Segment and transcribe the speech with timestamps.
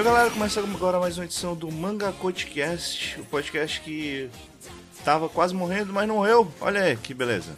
[0.00, 4.30] E galera, começando agora mais uma edição do Manga Podcast, o podcast que
[5.04, 6.50] tava quase morrendo, mas não morreu.
[6.58, 7.54] Olha aí, que beleza.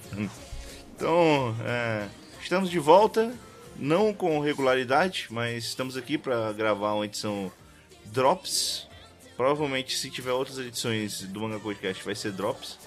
[0.96, 2.08] Então, é,
[2.42, 3.32] estamos de volta,
[3.82, 7.50] não com regularidade, mas estamos aqui para gravar uma edição
[8.04, 8.86] Drops.
[9.36, 12.78] Provavelmente, se tiver outras edições do Manga Podcast, vai ser Drops.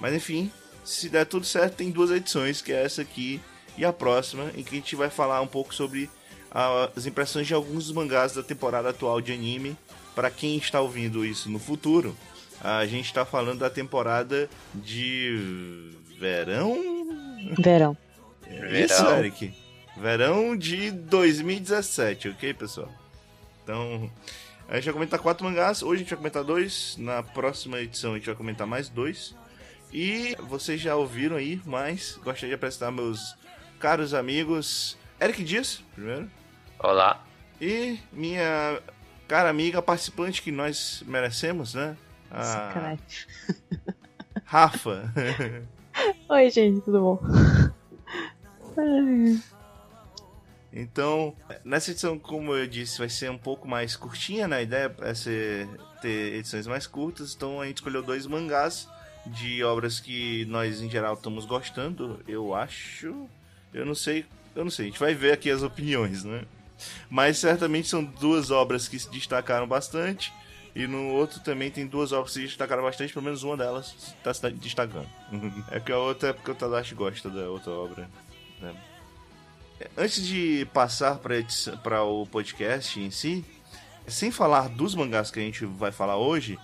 [0.00, 0.50] Mas enfim,
[0.82, 3.38] se der tudo certo, tem duas edições, que é essa aqui
[3.76, 6.08] e a próxima, em que a gente vai falar um pouco sobre
[6.96, 9.76] as impressões de alguns dos mangás da temporada atual de anime.
[10.14, 12.16] Para quem está ouvindo isso no futuro,
[12.64, 16.78] a gente está falando da temporada de verão.
[17.58, 17.96] Verão.
[18.46, 19.18] É Isso, Verão.
[19.18, 19.59] Eric.
[20.00, 22.88] Verão de 2017, ok, pessoal?
[23.62, 24.10] Então,
[24.66, 25.82] a gente vai comentar quatro mangás.
[25.82, 26.96] Hoje a gente vai comentar dois.
[26.96, 29.36] Na próxima edição a gente vai comentar mais dois.
[29.92, 33.36] E vocês já ouviram aí, mas gostaria de apresentar meus
[33.78, 34.96] caros amigos.
[35.20, 36.30] Eric Dias, primeiro.
[36.78, 37.22] Olá.
[37.60, 38.80] E minha
[39.28, 41.94] cara amiga, participante que nós merecemos, né?
[42.30, 43.04] A Sacanagem.
[44.46, 45.12] Rafa.
[46.30, 47.20] Oi, gente, tudo bom?
[50.72, 54.58] Então, nessa edição, como eu disse, vai ser um pouco mais curtinha, né?
[54.58, 55.68] A ideia é ser,
[56.00, 57.34] ter edições mais curtas.
[57.34, 58.88] Então a gente escolheu dois mangás
[59.26, 63.28] de obras que nós, em geral, estamos gostando, eu acho.
[63.74, 66.44] Eu não sei, eu não sei, a gente vai ver aqui as opiniões, né?
[67.08, 70.32] Mas certamente são duas obras que se destacaram bastante.
[70.74, 74.14] E no outro também tem duas obras que se destacaram bastante, pelo menos uma delas
[74.16, 75.08] está se destacando.
[75.70, 78.08] é que a outra é porque o Tadashi gosta da outra obra.
[78.60, 78.72] Né?
[79.96, 81.18] Antes de passar
[81.82, 83.44] para o podcast em si,
[84.06, 86.58] sem falar dos mangás que a gente vai falar hoje,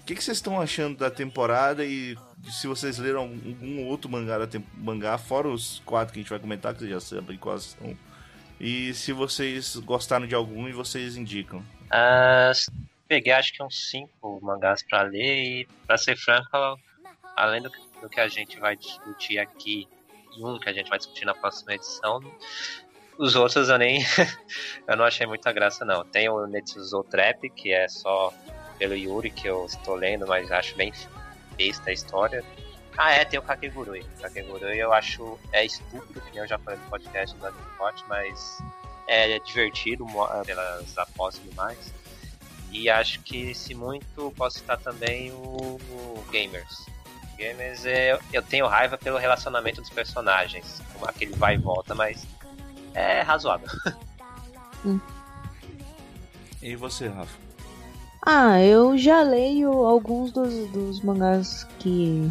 [0.00, 2.16] o que, que vocês estão achando da temporada e
[2.50, 6.38] se vocês leram algum outro mangá, da mangá, fora os quatro que a gente vai
[6.38, 7.96] comentar, que vocês já sabem quais são,
[8.60, 11.64] e se vocês gostaram de algum e vocês indicam.
[11.90, 12.52] Ah,
[13.06, 16.48] peguei acho que uns cinco mangás pra ler e, pra ser franco,
[17.36, 19.88] além do, do que a gente vai discutir aqui
[20.44, 22.20] um que a gente vai discutir na próxima edição,
[23.18, 24.04] os outros eu nem.
[24.86, 26.04] eu não achei muita graça, não.
[26.04, 28.32] Tem o Netsuzo Trap, que é só
[28.78, 30.92] pelo Yuri que eu estou lendo, mas acho bem
[31.56, 32.44] besta a história.
[32.96, 34.04] Ah, é, tem o Kakegurui.
[34.20, 37.62] Kakegurui eu acho é estúpido, que eu já falei no podcast do Anime
[38.08, 38.58] mas
[39.06, 40.06] é divertido
[40.44, 41.94] pelas apostas e mais.
[42.72, 46.86] E acho que, se muito, posso citar também o, o Gamers.
[47.36, 52.26] Gamers, é, eu tenho raiva pelo relacionamento dos personagens, como aquele vai e volta, mas
[52.94, 53.68] é razoável.
[56.62, 57.36] E você, Rafa?
[58.24, 62.28] Ah, eu já leio alguns dos, dos mangás que.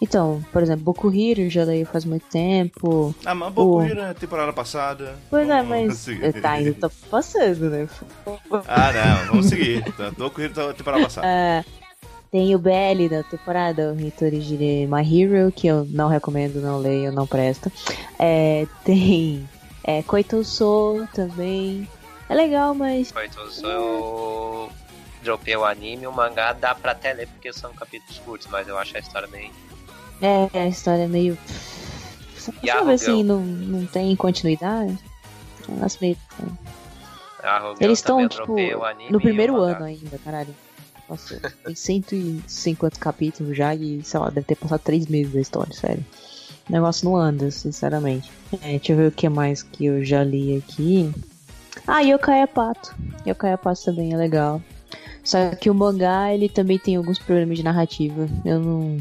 [0.00, 3.14] Então, por exemplo, Boku Hero eu já leio faz muito tempo.
[3.24, 5.16] Ah, mas Boku O- Hero é temporada passada.
[5.30, 5.98] Pois é, Vamos mas.
[5.98, 6.40] seguir.
[6.40, 7.88] Tá, ainda tô passando, né?
[8.66, 9.82] Ah, não, vamos seguir.
[9.92, 11.26] Tá, Boku Hero tá temporada passada.
[11.28, 11.64] Ah,
[12.32, 16.78] tem o BL da temporada, o Hitori de My Hero, que eu não recomendo, não
[16.78, 17.70] leio, não presta.
[18.18, 19.46] É, tem
[19.84, 21.86] é, Koitouso também.
[22.30, 23.12] É legal, mas.
[23.22, 24.72] Então, eu
[25.22, 28.78] dropei o anime, o mangá dá pra até ler porque são capítulos curtos, mas eu
[28.78, 29.52] acho a história bem.
[30.22, 31.36] É, a história é meio.
[32.38, 34.98] Sabe assim, não, não tem continuidade?
[35.68, 36.16] Um negócio meio.
[37.78, 38.56] Eles estão, tipo,
[39.10, 40.54] no primeiro ano ainda, caralho.
[41.12, 45.74] Nossa, tem 150 capítulos já e, sei lá, deve ter passado 3 meses da história,
[45.74, 46.02] sério.
[46.66, 48.30] O negócio não anda, sinceramente.
[48.62, 51.12] É, deixa eu ver o que mais que eu já li aqui.
[51.86, 52.94] Ah, Yokai Pato.
[53.26, 54.62] Yokai Pato também é legal.
[55.22, 58.26] Só que o mangá, ele também tem alguns problemas de narrativa.
[58.42, 58.98] Eu não...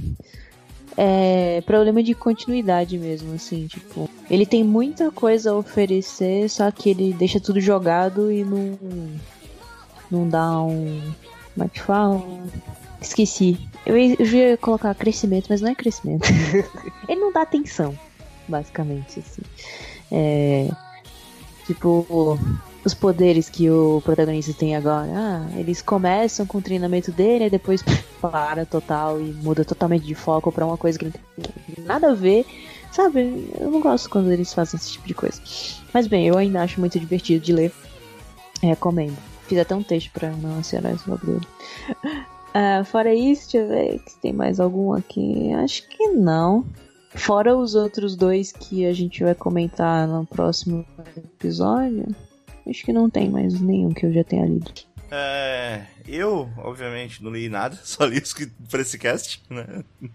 [0.97, 4.09] É problema de continuidade mesmo, assim, tipo...
[4.29, 8.78] Ele tem muita coisa a oferecer, só que ele deixa tudo jogado e não...
[10.11, 11.02] Não dá um...
[11.53, 12.22] Como é que fala?
[13.02, 13.59] Esqueci.
[13.86, 16.28] Eu ia, colocar crescimento, mas não é crescimento.
[17.09, 17.98] ele não dá atenção,
[18.48, 19.42] basicamente, assim.
[20.12, 20.70] É...
[21.66, 22.38] Tipo,
[22.84, 25.09] os poderes que o protagonista tem agora.
[25.14, 27.84] Ah, eles começam com o treinamento dele, depois
[28.20, 32.16] para total e muda totalmente de foco pra uma coisa que não tem nada a
[32.16, 32.46] ver.
[32.92, 35.42] Sabe, eu não gosto quando eles fazem esse tipo de coisa.
[35.94, 37.72] Mas bem, eu ainda acho muito divertido de ler.
[38.62, 39.30] Recomendo.
[39.52, 41.48] Fiz até um texto pra não ansiar sobre ele.
[42.53, 45.53] Ah, fora isso, deixa eu ver se tem mais algum aqui.
[45.53, 46.66] Acho que não.
[47.16, 52.14] Fora os outros dois que a gente vai comentar no próximo episódio.
[52.68, 54.70] acho que não tem mais nenhum que eu já tenha lido.
[55.09, 59.86] É, eu, obviamente, não li nada, só li os que pra esse cast, né?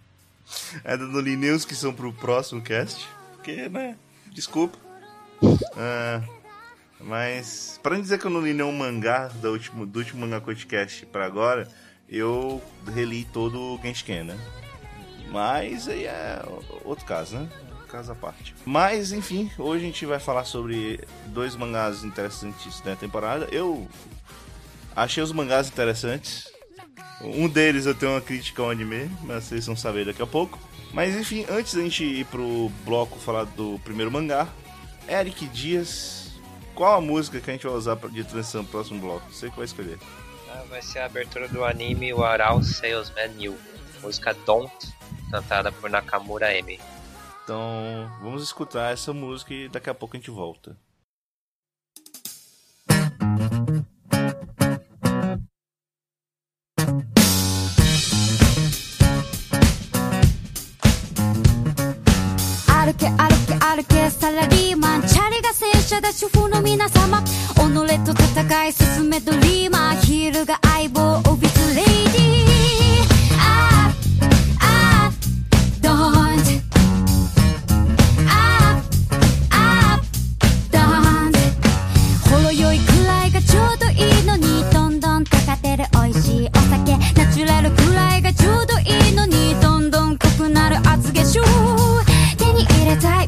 [0.84, 3.96] Ainda não li nem os que são pro próximo cast, porque, né?
[4.30, 4.76] Desculpa.
[5.74, 6.22] É,
[7.06, 10.40] mas, pra não dizer que eu não li nenhum mangá do último, do último Mangá
[10.40, 11.68] Podcast pra agora,
[12.08, 12.60] eu
[12.92, 14.38] reli todo o Genshin, né?
[15.30, 16.42] Mas aí é
[16.84, 17.48] outro caso, né?
[17.88, 18.54] Caso à parte.
[18.64, 23.46] Mas, enfim, hoje a gente vai falar sobre dois mangás interessantes da temporada.
[23.52, 23.88] Eu
[24.94, 26.50] achei os mangás interessantes.
[27.20, 30.58] Um deles eu tenho uma crítica ao anime, mas vocês vão saber daqui a pouco.
[30.92, 34.48] Mas enfim, antes da gente ir pro bloco falar do primeiro mangá,
[35.08, 36.25] Eric Dias,
[36.76, 39.32] qual a música que a gente vai usar de transição pro próximo bloco?
[39.32, 39.98] Você que vai escolher.
[40.50, 43.58] Ah, vai ser a abertura do anime Warau Salesman New.
[44.02, 44.94] Música Don't,
[45.30, 46.78] cantada por Nakamura M.
[47.42, 50.76] Então, vamos escutar essa música e daqui a pouco a gente volta.
[66.06, 67.26] 戦車だ主婦の皆様己
[68.04, 73.06] と戦い進めドリーマーヒールが相棒オフィスレイディー。
[73.38, 73.90] あ
[74.60, 75.10] あ
[75.80, 75.90] don't.
[78.28, 78.82] あ
[79.50, 80.00] あ
[80.70, 81.34] don't.
[82.30, 86.96] ほろ酔いくらいがちょうどいいのにどんどんかかてる美味しいお酒。
[87.14, 91.42] ナチュラルくらいがちょうどいいのにどんどん濃くなる厚化粧。
[92.38, 93.25] 手に入れたい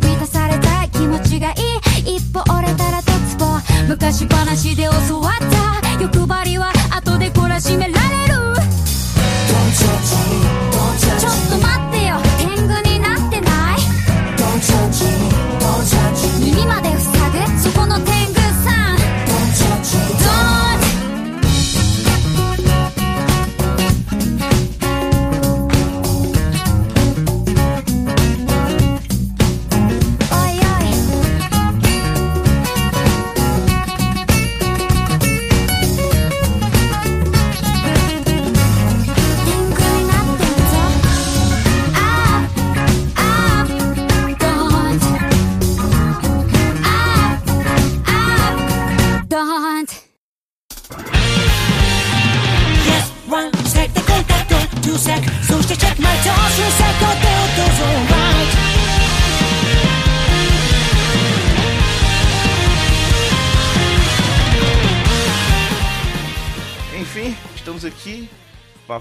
[3.88, 6.02] 昔話で教わった。
[6.02, 7.97] 欲張りは後で懲らしめる。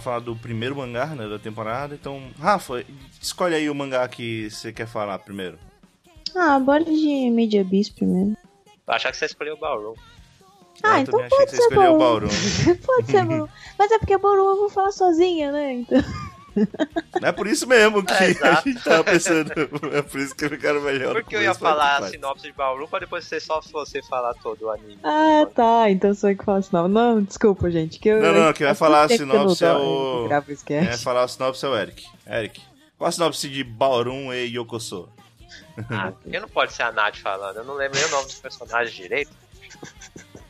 [0.07, 1.93] Falar do primeiro mangá né, da temporada.
[1.93, 2.85] Então, Rafa,
[3.21, 5.59] escolhe aí o mangá que você quer falar primeiro.
[6.33, 8.37] Ah, bora de Media Beast primeiro.
[8.87, 9.95] Eu achava que você escolheu o Ballroom.
[10.81, 12.27] Ah, eu então também achei pode que você ser escolheu o Bauru.
[12.27, 12.77] Bauru.
[12.85, 13.49] pode ser Bauru.
[13.77, 15.73] Mas é porque Bauru eu vou falar sozinha, né?
[15.73, 15.99] Então...
[17.21, 18.17] Não é por isso mesmo que É,
[18.47, 19.51] a gente tava pensando.
[19.93, 21.13] É por isso que ficaram melhor.
[21.13, 24.63] Porque eu ia falar a sinopse de Ballroom pra depois ser só você falar todo
[24.65, 24.99] o anime.
[25.03, 25.89] Ah, tá.
[25.89, 26.87] Então sou eu que falo sinal.
[26.87, 27.99] Não, desculpa, gente.
[27.99, 30.97] Que eu, Não, não, quem vai falar a sinopse é dou- o- gravo esse É,
[30.97, 32.05] falar o sinopse é o Eric.
[32.27, 32.61] Eric,
[32.97, 35.09] qual a sinopse de Ballroom e Yokoso?
[35.89, 37.57] Ah, porque não pode ser a Nath falando.
[37.57, 39.31] Eu não lembro nem o nome dos personagens direito.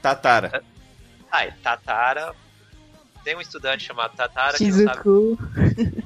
[0.02, 0.64] Tatara.
[1.32, 2.34] Ah, e Tatara.
[3.28, 5.38] Tem um estudante chamado Tatara que não sabe Shizuku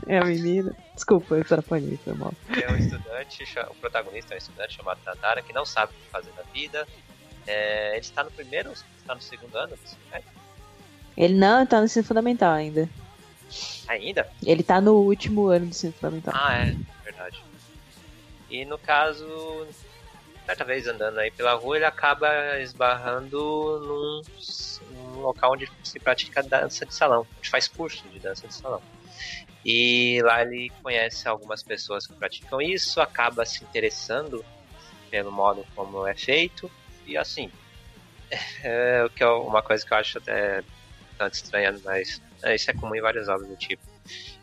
[0.07, 0.75] é a menina.
[0.95, 2.33] Desculpa, eu atrapalhei, foi mal.
[2.51, 5.95] que é um estudante, o protagonista é um estudante chamado Tatara que não sabe o
[6.03, 6.87] que fazer na vida.
[7.45, 9.77] É, ele está no primeiro ou está no segundo ano
[10.11, 10.27] médio?
[11.15, 12.89] Ele não tá no ensino fundamental ainda.
[13.87, 14.27] Ainda?
[14.43, 16.33] Ele tá no último ano do ensino fundamental.
[16.35, 17.39] Ah, é, verdade.
[18.49, 19.67] E no caso,
[20.47, 24.21] certa vez andando aí pela rua, ele acaba esbarrando num,
[25.21, 28.81] local onde se pratica dança de salão, onde faz curso de dança de salão.
[29.63, 34.43] E lá ele conhece algumas pessoas que praticam isso, acaba se interessando
[35.09, 36.71] pelo modo como é feito,
[37.05, 37.51] e assim,
[38.63, 40.63] é o que é uma coisa que eu acho até
[41.17, 43.91] tanto estranha, mas é, isso é comum em várias obras do tipo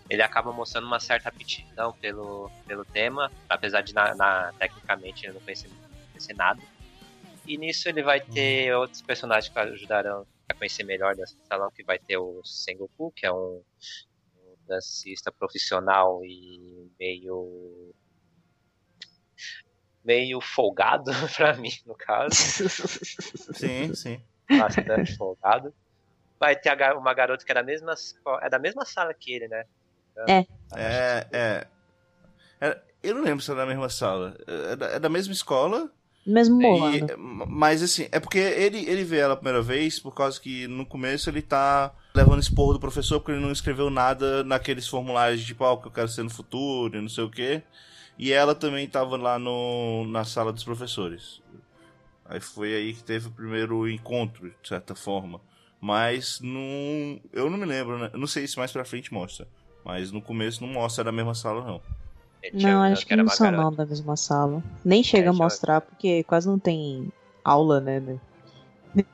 [0.09, 5.35] ele acaba mostrando uma certa aptidão pelo, pelo tema, apesar de na, na- tecnicamente ele
[5.35, 5.69] não conhecer,
[6.11, 6.61] conhecer nada.
[7.47, 11.85] E nisso ele vai ter outros personagens que ajudarão a conhecer melhor desse salão, que
[11.85, 13.63] vai ter o Sengoku, que é um,
[14.37, 17.95] um dancista profissional e meio
[20.05, 22.35] meio folgado pra mim, no caso.
[23.55, 24.23] Sim, sim.
[24.49, 25.75] bastante folgado.
[26.41, 27.95] Vai ter uma garota que é da mesma
[28.41, 29.65] é da mesma sala que ele, né?
[30.75, 31.67] É, é.
[32.61, 34.37] é- Eu não lembro se é da mesma sala.
[34.47, 35.93] É da, é da mesma escola.
[36.31, 37.47] Mesmo E- Moana.
[37.49, 40.85] mas assim, é porque ele, ele vê ela a primeira vez por causa que no
[40.85, 45.47] começo ele tá levando esporro do professor porque ele não escreveu nada naqueles formulários de
[45.47, 47.63] tipo, ah, o que eu quero ser no futuro e não sei o quê.
[48.19, 51.41] E ela também tava lá no, na sala dos professores.
[52.25, 55.41] Aí foi aí que teve o primeiro encontro, de certa forma.
[55.81, 57.21] Mas não.
[57.33, 58.11] Eu não me lembro, né?
[58.15, 59.49] Não sei se mais pra frente mostra.
[59.85, 61.81] Mas no começo não mostra da mesma sala, não.
[62.43, 64.63] Ele tinha Não, acho que era não são não da mesma sala.
[64.85, 67.09] Nem chega a tinha- mostrar, porque quase não tem
[67.45, 68.01] aula, né?
[68.01, 68.19] né?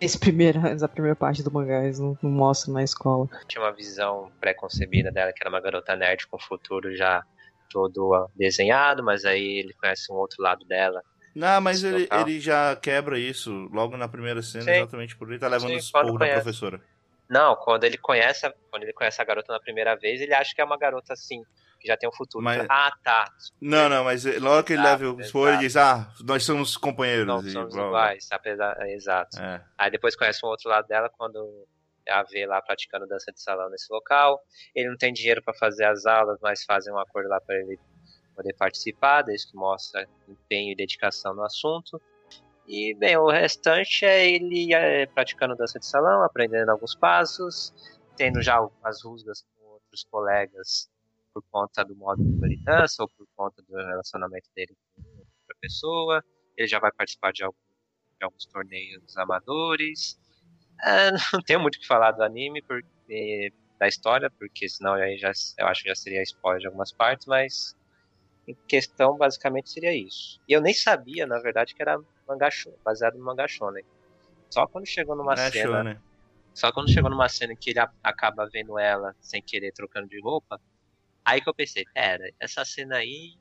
[0.01, 3.29] Nesse primeiro, nessa primeira parte do mangá, eles não, não mostram na escola.
[3.49, 7.23] tinha uma visão pré-concebida dela, que era uma garota nerd com o futuro já
[7.71, 11.03] todo desenhado, mas aí ele conhece um outro lado dela.
[11.35, 14.71] Não, mas ele, ele já quebra isso logo na primeira cena, Sim.
[14.71, 16.81] exatamente por ele tá levando Sim, os da professora.
[17.29, 20.53] Não, quando ele conhece, a- quando ele conhece a garota na primeira vez, ele acha
[20.55, 21.43] que é uma garota assim,
[21.85, 22.43] que já tem um futuro.
[22.43, 23.31] Mas- Ah, tá.
[23.61, 26.79] Não, não, mas na hora que ele leva o expor, ele diz, ah, nós somos
[26.79, 27.27] companheiros.
[27.27, 28.75] Não e somos iguais, apesar.
[28.81, 29.39] é, Exato.
[29.39, 29.63] É.
[29.77, 31.67] Aí depois conhece um outro lado dela quando
[32.09, 34.41] a vê lá praticando dança de salão nesse local.
[34.75, 37.79] Ele não tem dinheiro para fazer as aulas, mas fazem um acordo lá para ele
[38.35, 42.01] poder participar, desde que mostra empenho e dedicação no assunto.
[42.67, 47.75] E, bem, o restante é ele é, praticando dança de salão, aprendendo alguns passos,
[48.17, 50.89] tendo já as rusgas com outros colegas
[51.35, 56.25] por conta do modo ele dança ou por conta do relacionamento dele com outra pessoa.
[56.57, 57.59] Ele já vai participar de algum
[58.19, 60.19] de alguns torneios amadores.
[60.83, 65.19] É, não tenho muito o que falar do anime, porque, da história, porque senão aí
[65.19, 67.77] já, eu acho que já seria spoiler de algumas partes, mas
[68.47, 70.41] em questão basicamente seria isso.
[70.49, 72.49] E eu nem sabia, na verdade, que era mangá
[72.85, 73.85] baseado no mangá shonen.
[74.51, 76.01] Só quando chegou numa cena, show, né?
[76.53, 80.61] só quando chegou numa cena que ele acaba vendo ela sem querer trocando de roupa,
[81.25, 83.37] aí que eu pensei, pera, essa cena aí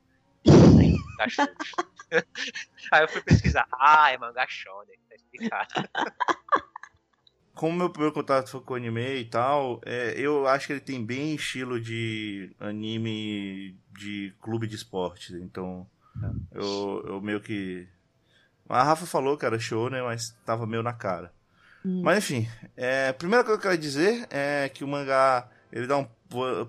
[0.45, 1.55] é mangá shonen.
[2.91, 5.89] aí eu fui pesquisar, ah, é mangá shonen, tá explicado.
[7.53, 10.79] Como meu primeiro contato foi com o anime e tal, é, eu acho que ele
[10.79, 15.33] tem bem estilo de anime de clube de esporte.
[15.35, 15.87] Então,
[16.51, 17.87] eu, eu meio que.
[18.67, 20.01] A Rafa falou que era show, né?
[20.01, 21.31] Mas tava meio na cara.
[21.85, 22.01] Hum.
[22.01, 25.85] Mas enfim, é, a primeira coisa que eu quero dizer é que o mangá ele
[25.85, 26.07] dá um,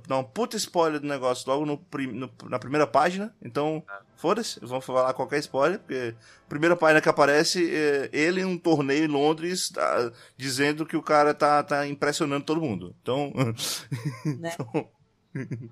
[0.06, 3.34] dá um puta spoiler do negócio logo no, prim- no- na primeira página.
[3.42, 3.82] Então,
[4.16, 6.14] foda-se, vamos falar qualquer spoiler, porque
[6.46, 10.96] a primeira página que aparece é ele em um torneio em Londres tá, dizendo que
[10.96, 12.94] o cara tá, tá impressionando todo mundo.
[13.02, 13.32] Então.
[14.38, 14.54] Né?
[14.54, 14.88] então,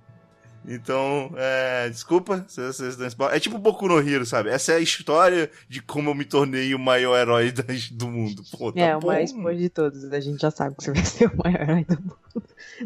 [0.66, 3.36] então, é, desculpa se vocês dão spoiler.
[3.36, 4.50] É tipo Boku no Hero, sabe?
[4.50, 8.42] Essa é a história de como eu me tornei o maior herói da- do mundo.
[8.56, 9.08] Pô, tá é, o bom.
[9.08, 10.04] mais spoiler de todos.
[10.12, 12.16] A gente já sabe que você vai ser o maior herói do mundo.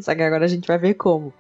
[0.01, 1.33] Só que agora a gente vai ver como.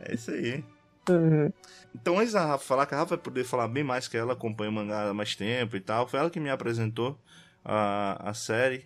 [0.00, 0.64] É isso aí.
[1.08, 1.52] Uhum.
[1.94, 4.32] Então, antes da Rafa falar, que a Rafa vai poder falar bem mais que ela
[4.34, 6.06] acompanha o mangá há mais tempo e tal.
[6.06, 7.18] Foi ela que me apresentou
[7.64, 8.84] a, a série.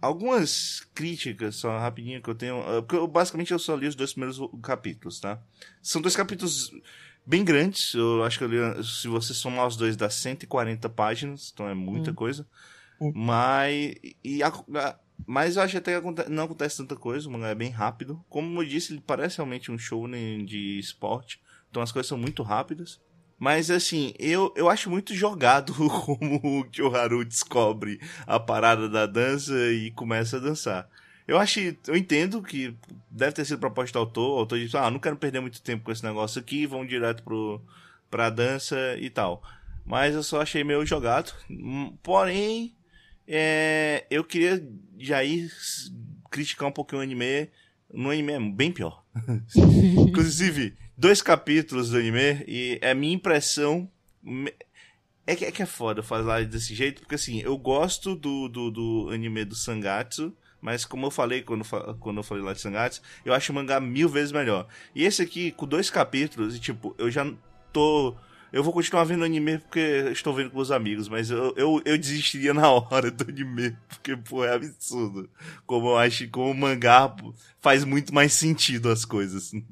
[0.00, 2.56] Algumas críticas, só rapidinho, que eu tenho.
[2.62, 5.42] eh, Porque eu, basicamente eu só li os dois primeiros capítulos, tá?
[5.82, 6.70] São dois capítulos
[7.26, 7.92] bem grandes.
[7.94, 11.74] Eu acho que eu li, se você somar os dois, dá 140 páginas, então é
[11.74, 12.14] muita Hum.
[12.14, 12.46] coisa.
[13.00, 13.12] Hum.
[13.14, 13.94] Mas.
[14.24, 17.54] E a- a- mas eu acho até que não acontece tanta coisa, o mangá é
[17.54, 18.24] bem rápido.
[18.28, 21.40] Como eu disse, ele parece realmente um show de esporte.
[21.70, 22.98] Então as coisas são muito rápidas.
[23.40, 25.72] Mas assim, eu, eu acho muito jogado
[26.04, 30.86] como o Kyoharu descobre a parada da dança e começa a dançar.
[31.26, 32.76] Eu acho, eu entendo que
[33.10, 35.84] deve ter sido proposta do autor, o autor disse, ah, não quero perder muito tempo
[35.84, 37.62] com esse negócio aqui, vamos direto pro,
[38.10, 39.42] pra dança e tal.
[39.86, 41.32] Mas eu só achei meio jogado.
[41.48, 42.74] Hum, Porém,
[43.26, 44.62] é, eu queria
[44.98, 45.50] já ir
[46.30, 47.48] criticar um pouquinho o anime.
[47.92, 49.04] No anime é bem pior.
[50.08, 53.90] Inclusive, dois capítulos do anime e é minha impressão.
[55.26, 58.70] É que, é que é foda falar desse jeito, porque assim, eu gosto do, do,
[58.70, 61.64] do anime do Sangatsu, mas como eu falei quando,
[61.98, 64.66] quando eu falei lá de Sangatsu, eu acho o mangá mil vezes melhor.
[64.94, 67.32] E esse aqui, com dois capítulos, e tipo, eu já
[67.72, 68.14] tô.
[68.52, 69.80] Eu vou continuar vendo anime porque
[70.12, 74.16] estou vendo com os amigos, mas eu, eu, eu desistiria na hora do anime, porque,
[74.16, 75.30] pô, é absurdo.
[75.66, 77.14] Como eu acho que com o mangá
[77.60, 79.52] faz muito mais sentido as coisas.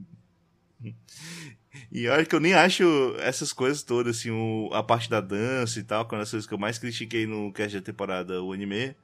[1.92, 2.85] E olha que eu nem acho
[3.18, 6.30] essas coisas todas, assim, o- a parte da dança e tal, que é uma das
[6.30, 8.94] coisas que eu mais critiquei no cast da temporada, o anime.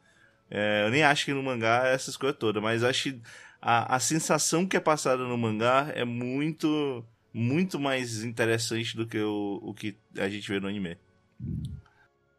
[0.50, 3.22] É, eu nem acho que no mangá é essas coisas todas, mas acho que
[3.62, 7.04] a, a sensação que é passada no mangá é muito,
[7.34, 10.96] muito mais interessante do que o, o que a gente vê no anime.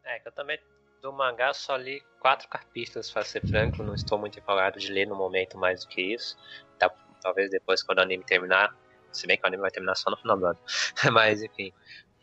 [0.02, 0.58] É, que eu também
[1.02, 5.06] do mangá só li quatro capítulos, pra ser franco, não estou muito empolgado de ler
[5.06, 6.36] no momento mais do que isso.
[6.78, 8.74] Tá- talvez depois, quando o anime terminar,
[9.12, 10.58] se bem que o anime vai terminar só no final do ano.
[11.12, 11.72] Mas enfim.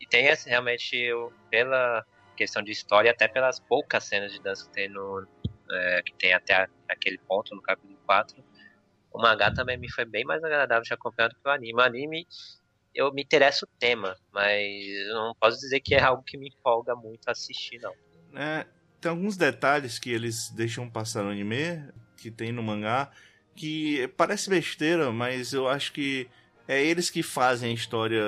[0.00, 2.04] E tem esse, realmente, o- pela,
[2.34, 5.26] questão de história, até pelas poucas cenas de dança que tem, no,
[5.70, 8.44] é, que tem até aquele ponto no capítulo 4.
[9.12, 11.74] O mangá também me foi bem mais agradável de acompanhar do que o anime.
[11.74, 12.26] O anime,
[12.94, 14.60] eu me interesso o tema, mas
[15.08, 17.92] eu não posso dizer que é algo que me empolga muito assistir, não.
[18.34, 18.66] É,
[19.00, 23.10] tem alguns detalhes que eles deixam passar no anime, que tem no mangá,
[23.54, 26.28] que parece besteira, mas eu acho que
[26.66, 28.22] é eles que fazem a história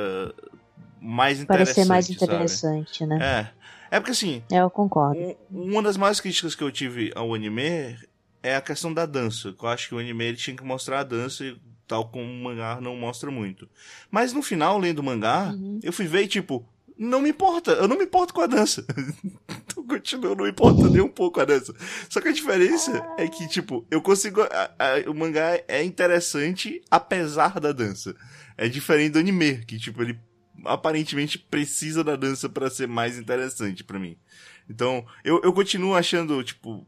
[1.00, 1.46] mais interessante.
[1.66, 2.16] Parece ser mais sabe?
[2.16, 3.52] interessante, né?
[3.90, 3.96] É.
[3.96, 5.18] É porque assim, É, eu concordo.
[5.18, 7.96] um- uma das maiores críticas que eu tive ao anime
[8.42, 9.54] é a questão da dança.
[9.60, 11.56] Eu acho que o anime ele tinha que mostrar a dança, e
[11.86, 13.68] tal como o mangá não mostra muito.
[14.10, 15.80] Mas no final, lendo o mangá, Uhum.
[15.82, 16.66] eu fui ver e tipo,
[16.98, 18.84] não me importa, eu não me importo com a dança.
[19.48, 21.74] então continuo, não me importa nem um pouco a dança.
[22.08, 24.40] Só que a diferença é que, tipo, eu consigo.
[24.42, 28.14] a- a- o mangá é interessante apesar da dança.
[28.56, 30.18] É diferente do anime, que, tipo, ele
[30.64, 34.16] aparentemente precisa da dança pra ser mais interessante pra mim.
[34.68, 36.86] Então, eu, eu continuo achando, tipo,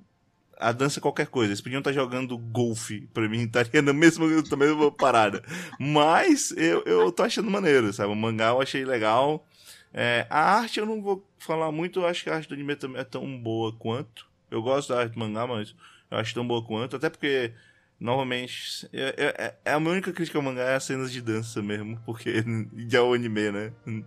[0.59, 1.51] a dança é qualquer coisa.
[1.51, 5.43] Eles podiam estar jogando golfe, pra mim estaria na mesma, na mesma parada.
[5.79, 8.13] Mas eu, eu tô achando maneiro, sabe?
[8.13, 9.47] O mangá eu achei legal.
[9.93, 12.77] É, a arte eu não vou falar muito, eu acho que a arte do anime
[12.77, 14.27] também é tão boa quanto.
[14.51, 15.75] Eu gosto da arte do mangá, mas
[16.11, 16.97] eu acho tão boa quanto.
[16.97, 17.53] Até porque,
[17.99, 21.63] novamente, é, é- é a minha única crítica ao mangá é as cenas de dança
[21.63, 22.45] mesmo, porque
[22.89, 23.73] já é o anime, né?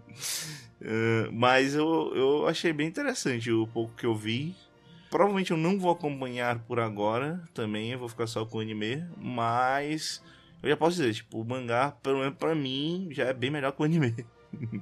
[0.84, 4.55] É, mas eu, eu achei bem interessante o pouco que eu vi.
[5.12, 9.06] Provavelmente eu não vou acompanhar por agora também, eu vou ficar só com o anime,
[9.18, 10.24] mas
[10.63, 13.74] eu já posso dizer, tipo, o mangá, pelo menos pra mim, já é bem melhor
[13.74, 14.25] que o anime.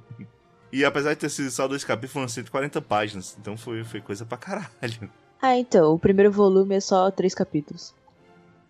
[0.72, 4.24] e apesar de ter sido só dois capítulos, foram 140 páginas, então foi, foi coisa
[4.24, 5.10] pra caralho.
[5.42, 7.92] Ah, então, o primeiro volume é só três capítulos.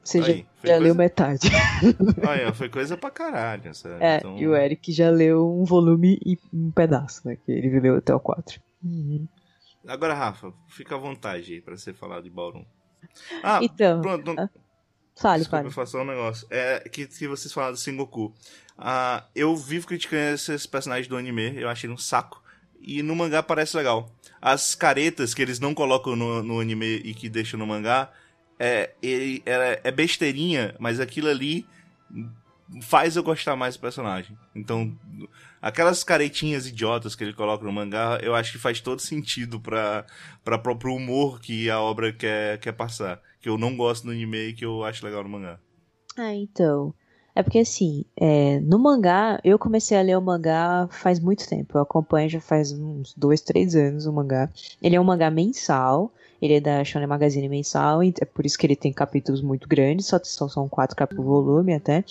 [0.02, 1.48] Você já, Aí, foi já coisa- leu metade.
[2.26, 4.02] Olha, foi coisa pra caralho, sabe?
[4.02, 7.36] É, Então, e o Eric já leu um volume e um pedaço, né?
[7.36, 8.58] Que ele leu até o 4.
[8.82, 9.28] Uhum.
[9.86, 12.64] Agora, Rafa, fica à vontade aí pra você falar de Ballroom.
[13.42, 14.48] Ah, Então, pronto, não, ah,
[15.16, 15.86] fale, Desculpa, fale.
[15.86, 16.46] só um negócio.
[16.50, 18.34] É que, que vocês falaram do Sengoku.
[18.76, 22.42] Ah, eu vivo criticando esses personagens do anime, eu achei um saco.
[22.80, 24.10] E no mangá parece legal.
[24.40, 28.10] As caretas que eles não colocam no, no anime e que deixam no mangá,
[28.58, 31.66] é, é, é besteirinha, mas aquilo ali
[32.82, 34.36] faz eu gostar mais do personagem.
[34.54, 34.96] Então,
[35.60, 40.04] aquelas caretinhas idiotas que ele coloca no mangá, eu acho que faz todo sentido pra
[40.42, 43.20] próprio humor que a obra quer, quer passar.
[43.40, 45.58] Que eu não gosto no anime e que eu acho legal no mangá.
[46.16, 46.94] Ah, então.
[47.34, 51.78] É porque assim, é, no mangá, eu comecei a ler o mangá faz muito tempo.
[51.78, 54.50] Eu acompanho já faz uns dois, três anos o mangá.
[54.82, 56.12] Ele é um mangá mensal.
[56.42, 59.68] Ele é da Shonen Magazine mensal, e é por isso que ele tem capítulos muito
[59.68, 62.02] grandes, só, só são quatro capítulos volume até.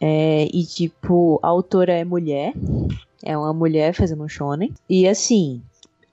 [0.00, 2.54] É, e tipo, a autora é mulher,
[3.22, 4.72] é uma mulher fazendo um shonen.
[4.88, 5.62] E assim,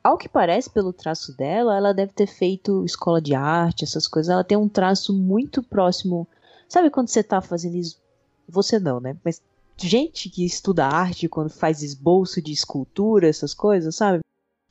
[0.04, 4.30] ao que parece pelo traço dela, ela deve ter feito escola de arte, essas coisas.
[4.30, 6.28] Ela tem um traço muito próximo.
[6.68, 7.98] Sabe quando você tá fazendo isso?
[8.48, 9.16] Você não, né?
[9.24, 9.42] Mas
[9.78, 14.20] gente que estuda arte, quando faz esboço de escultura, essas coisas, sabe?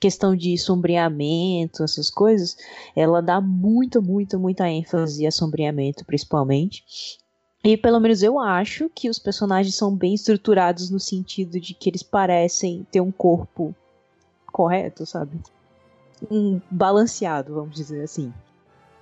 [0.01, 2.57] Questão de sombreamento, essas coisas,
[2.95, 6.85] ela dá muita, muita, muita ênfase a sombreamento, principalmente.
[7.67, 11.91] E pelo menos eu acho que os personagens são bem estruturados no sentido de que
[11.91, 13.75] eles parecem ter um corpo
[14.53, 15.33] correto, sabe?
[16.31, 18.33] Um balanceado, vamos dizer assim.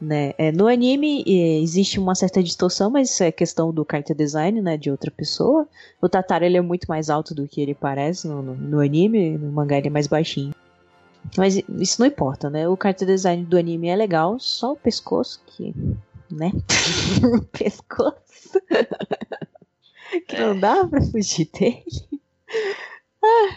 [0.01, 0.33] Né?
[0.39, 4.63] É, no anime é, existe uma certa distorção, mas isso é questão do character design,
[4.63, 5.69] né, de outra pessoa.
[6.01, 9.37] O Tatara ele é muito mais alto do que ele parece no, no, no anime,
[9.37, 10.55] no mangá ele é mais baixinho.
[11.37, 12.67] Mas isso não importa, né?
[12.67, 15.75] O character design do anime é legal, só o pescoço que,
[16.35, 16.53] né?
[17.23, 18.61] o pescoço
[20.27, 21.85] que não dá pra fugir dele.
[23.23, 23.57] Ah,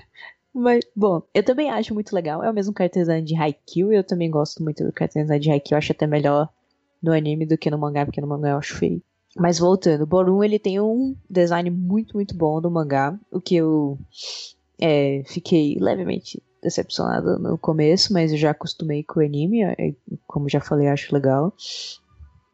[0.54, 2.44] mas, bom, eu também acho muito legal.
[2.44, 3.94] É o mesmo design de Haikyuu.
[3.94, 5.78] Eu também gosto muito do design de Haikyuu.
[5.78, 6.50] Acho até melhor
[7.02, 9.02] no anime do que no mangá, porque no mangá eu acho feio.
[9.36, 13.18] Mas voltando, Borum ele tem um design muito, muito bom no mangá.
[13.32, 14.00] O que eu
[14.82, 19.64] é, fiquei levemente decepcionada no começo, mas eu já acostumei com o anime.
[19.64, 19.94] é,
[20.26, 21.54] Como já falei, acho legal.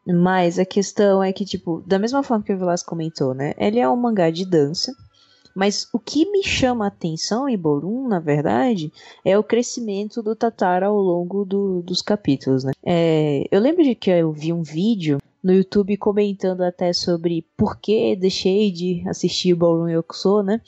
[0.06, 3.54] Mas a questão é que, tipo, da mesma forma que o Vilas comentou, né?
[3.56, 4.92] Ele é um mangá de dança.
[5.54, 8.92] Mas o que me chama a atenção em Borum, na verdade,
[9.24, 12.72] é o crescimento do Tatara ao longo do- dos capítulos, né?
[12.84, 17.78] É, eu lembro de que eu vi um vídeo no YouTube comentando até sobre por
[17.78, 20.58] que deixei de assistir Ballroom Yokuso, né?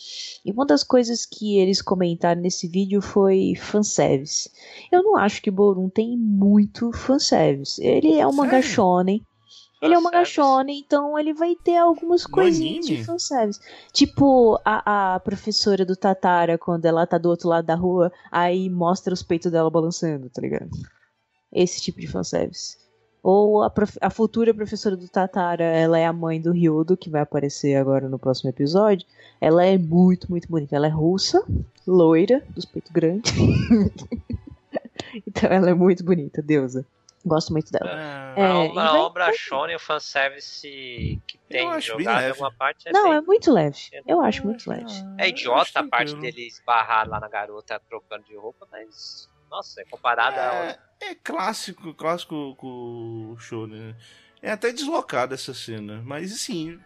[0.45, 4.51] E uma das coisas que eles comentaram nesse vídeo foi fanservice.
[4.93, 7.83] Eu não acho que Ballroom tem muito fanservice.
[7.83, 8.63] Ele é um Sério?
[8.63, 9.23] shonen.
[9.81, 13.61] Ele é um shonen, então ele vai ter algumas coisinhas de fanservice.
[13.93, 18.69] Tipo, a, a professora do Tatara, quando ela tá do outro lado da rua, aí
[18.69, 20.71] mostra os peitos dela balançando, tá ligado?
[21.53, 22.86] Esse tipo de fanservice.
[23.29, 27.11] Ou a, prof- a futura professora do Tatara, ela é a mãe do Ryodo, que
[27.11, 29.05] vai aparecer agora no próximo episódio.
[29.41, 30.77] Ela é muito, muito bonita.
[30.77, 31.45] Ela é russa,
[31.85, 33.33] loira, dos peitos grandes.
[35.27, 36.87] então ela é muito bonita, deusa.
[37.25, 37.91] Gosto muito dela.
[37.93, 42.93] Ah, É, a obra, a obra shonen, o fanservice que tem jogado alguma parte é
[42.93, 43.79] Não, bem- é muito leve.
[44.07, 44.85] Eu acho muito leve.
[45.19, 49.29] É idiota a parte dele esbarrar lá na garota trocando de roupa, mas.
[49.51, 50.67] Nossa, é comparado a.
[50.67, 53.95] É, é clássico, clássico com o show, né?
[54.43, 56.79] É até deslocada essa cena, mas assim,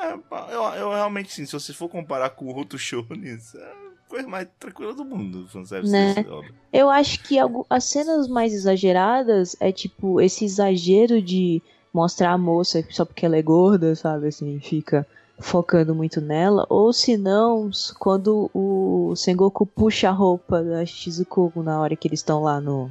[0.00, 0.14] é,
[0.52, 3.06] eu, eu realmente sim, se você for comparar com outros shows,
[3.54, 6.24] é a coisa mais tranquila do mundo, fanservice Né?
[6.28, 6.50] obra.
[6.72, 7.36] Eu acho que
[7.68, 13.36] as cenas mais exageradas é tipo esse exagero de mostrar a moça só porque ela
[13.36, 14.28] é gorda, sabe?
[14.28, 15.06] Assim, fica
[15.40, 16.66] focando muito nela.
[16.68, 22.20] Ou se não, quando o Sengoku puxa a roupa da Shizuko na hora que eles
[22.20, 22.90] estão lá no.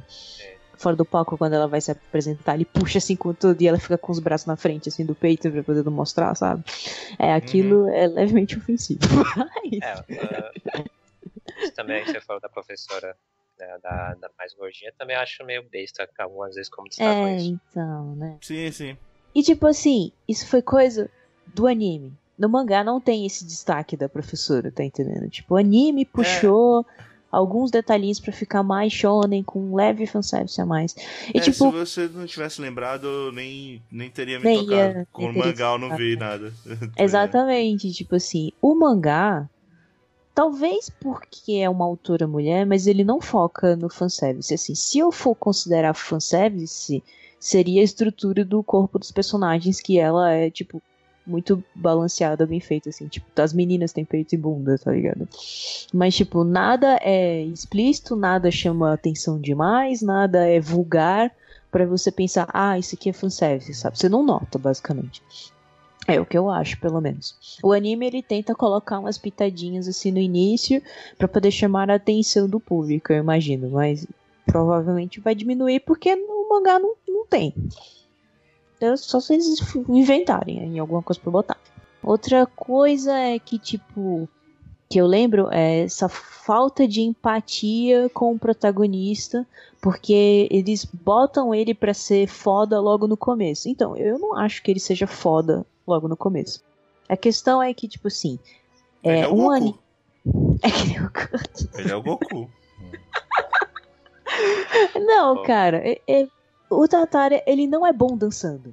[0.76, 3.78] Fora do palco, quando ela vai se apresentar, ele puxa assim com tudo e ela
[3.78, 6.64] fica com os braços na frente, assim, do peito pra poder não mostrar, sabe?
[7.18, 9.00] É, aquilo é levemente ofensivo.
[9.82, 10.90] É, uh,
[11.62, 13.14] isso também você falou da professora
[13.58, 17.60] né, da, da mais gordinha, também acho meio besta, algumas vezes, como destacam é, isso.
[17.70, 18.38] então, né?
[18.40, 18.98] Sim, sim.
[19.34, 21.10] E tipo assim, isso foi coisa
[21.54, 22.16] do anime.
[22.40, 25.28] No mangá não tem esse destaque da professora, tá entendendo?
[25.28, 26.86] Tipo, o anime puxou
[27.30, 30.96] alguns detalhinhos pra ficar mais shonen, com um leve fanservice a mais.
[31.34, 34.74] E É, tipo, se você não tivesse lembrado, eu nem, nem teria me Nem tocado.
[34.98, 36.52] ia- Com o mangá eu não vi nada.
[36.96, 39.48] exatamente, tipo assim, o mangá,
[40.34, 44.54] talvez porque é uma autora mulher, mas ele não foca no fanservice.
[44.54, 47.02] Assim, se eu for considerar fanservice,
[47.38, 50.82] seria a estrutura do corpo dos personagens, que ela é, tipo,
[51.26, 53.08] muito balanceada, bem feita, assim.
[53.08, 55.28] Tipo, as meninas têm peito e bunda, tá ligado?
[55.92, 61.30] Mas, tipo, nada é explícito, nada chama atenção demais, nada é vulgar
[61.70, 63.98] pra você pensar, ah, isso aqui é fanservice, sabe?
[63.98, 65.22] Você não nota, basicamente.
[66.06, 67.36] É o que eu acho, pelo menos.
[67.62, 70.82] O anime ele tenta colocar umas pitadinhas assim no início
[71.16, 74.06] pra poder chamar a atenção do público, eu imagino, mas
[74.44, 77.54] provavelmente vai diminuir porque no mangá não, não tem.
[78.80, 81.58] É só se eles inventarem em alguma coisa pra botar.
[82.02, 84.26] Outra coisa é que, tipo,
[84.88, 89.46] que eu lembro é essa falta de empatia com o protagonista,
[89.80, 93.68] porque eles botam ele pra ser foda logo no começo.
[93.68, 96.62] Então, eu não acho que ele seja foda logo no começo.
[97.08, 98.38] A questão é que, tipo assim,
[99.02, 99.52] é, é um Goku.
[99.52, 99.78] anime.
[100.62, 101.68] É que nem o Goku.
[101.78, 102.50] Ele é o Goku.
[105.06, 106.28] Não, cara, é- é-
[106.70, 108.72] o Tatara, ele não é bom dançando.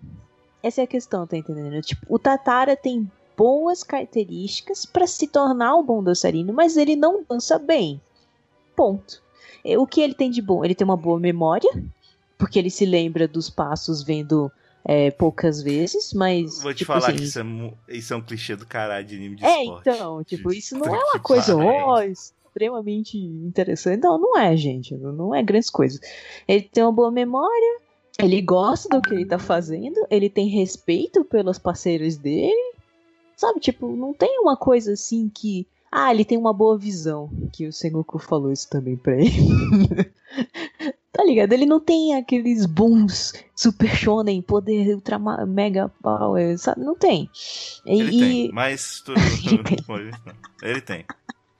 [0.61, 1.81] Essa é a questão, tá entendendo?
[1.81, 7.23] Tipo, o Tatara tem boas características pra se tornar um bom dançarino, mas ele não
[7.27, 8.01] dança bem.
[8.75, 9.21] Ponto.
[9.63, 10.63] É, O que ele tem de bom?
[10.63, 11.69] Ele tem uma boa memória,
[12.37, 14.51] porque ele se lembra dos passos vendo
[14.85, 16.61] é, poucas vezes, mas.
[16.61, 17.43] Vou te tipo falar assim, que isso é,
[17.89, 19.89] isso é um clichê do caralho de anime de É, esporte.
[19.89, 24.01] então, tipo, isso não é uma coisa ó, extremamente interessante.
[24.01, 24.95] Não, não é, gente.
[24.95, 25.99] Não não é grandes coisas.
[26.47, 27.79] Ele tem uma boa memória,
[28.19, 32.73] ele gosta do que ele tá fazendo, ele tem respeito pelos parceiros dele.
[33.35, 35.67] Sabe, tipo, não tem uma coisa assim que.
[35.91, 37.29] Ah, ele tem uma boa visão.
[37.53, 39.31] Que o Sengoku falou isso também pra ele.
[41.13, 41.53] tá ligado?
[41.53, 46.81] Ele não tem aqueles booms super shonen, poder ultra mega power, sabe?
[46.83, 47.29] Não tem.
[47.85, 49.13] E- Ele e- tem, mas tu...
[49.13, 49.77] Ele tem.
[50.63, 51.05] ele tem.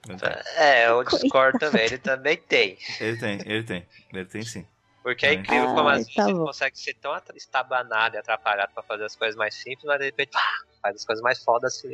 [0.08, 0.30] Ele tem.
[0.56, 2.76] É, eu discordo também, ele também tem.
[3.00, 3.86] Ele tem, ele tem.
[4.12, 4.64] Ele tem sim.
[5.08, 6.44] Porque é Ah, incrível como às vezes tá ele bom.
[6.44, 10.30] consegue ser tão estabanado e atrapalhado pra fazer as coisas mais simples, mas de repente
[10.32, 10.40] pá,
[10.82, 11.90] faz as coisas mais fodas sem,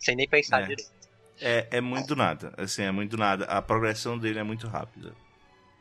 [0.00, 0.66] sem nem pensar É.
[0.66, 0.90] direito.
[1.38, 2.50] É, é muito do nada.
[2.56, 3.44] Assim, é muito do nada.
[3.44, 5.14] A progressão dele é muito rápida.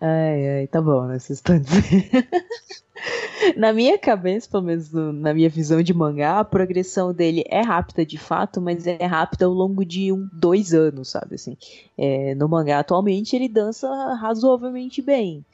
[0.01, 1.17] Ai, ai, tá bom, né?
[1.17, 1.81] Vocês estão dizendo.
[3.57, 7.61] na minha cabeça, pelo menos no- na minha visão de mangá, a progressão dele é
[7.61, 11.35] rápida de fato, mas é rápida ao longo de um, dois anos, sabe?
[11.35, 11.57] Assim,
[11.97, 15.45] É, no mangá atualmente ele dança razoavelmente bem.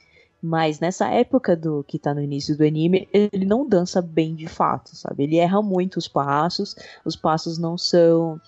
[0.42, 4.48] Mas nessa época do que tá no início do anime, ele não dança bem de
[4.48, 5.22] fato, sabe?
[5.22, 6.74] Ele erra muito os passos,
[7.04, 8.40] os passos não são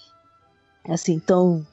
[0.89, 1.65] assim tão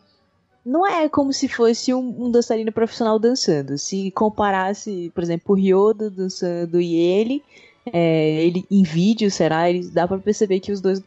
[0.63, 3.77] não é como se fosse um, um dançarino profissional dançando.
[3.79, 7.43] Se comparasse, por exemplo, o Ryoda dançando e ele,
[7.91, 9.69] é, ele em vídeo, será?
[9.69, 11.01] Ele, dá pra perceber que os dois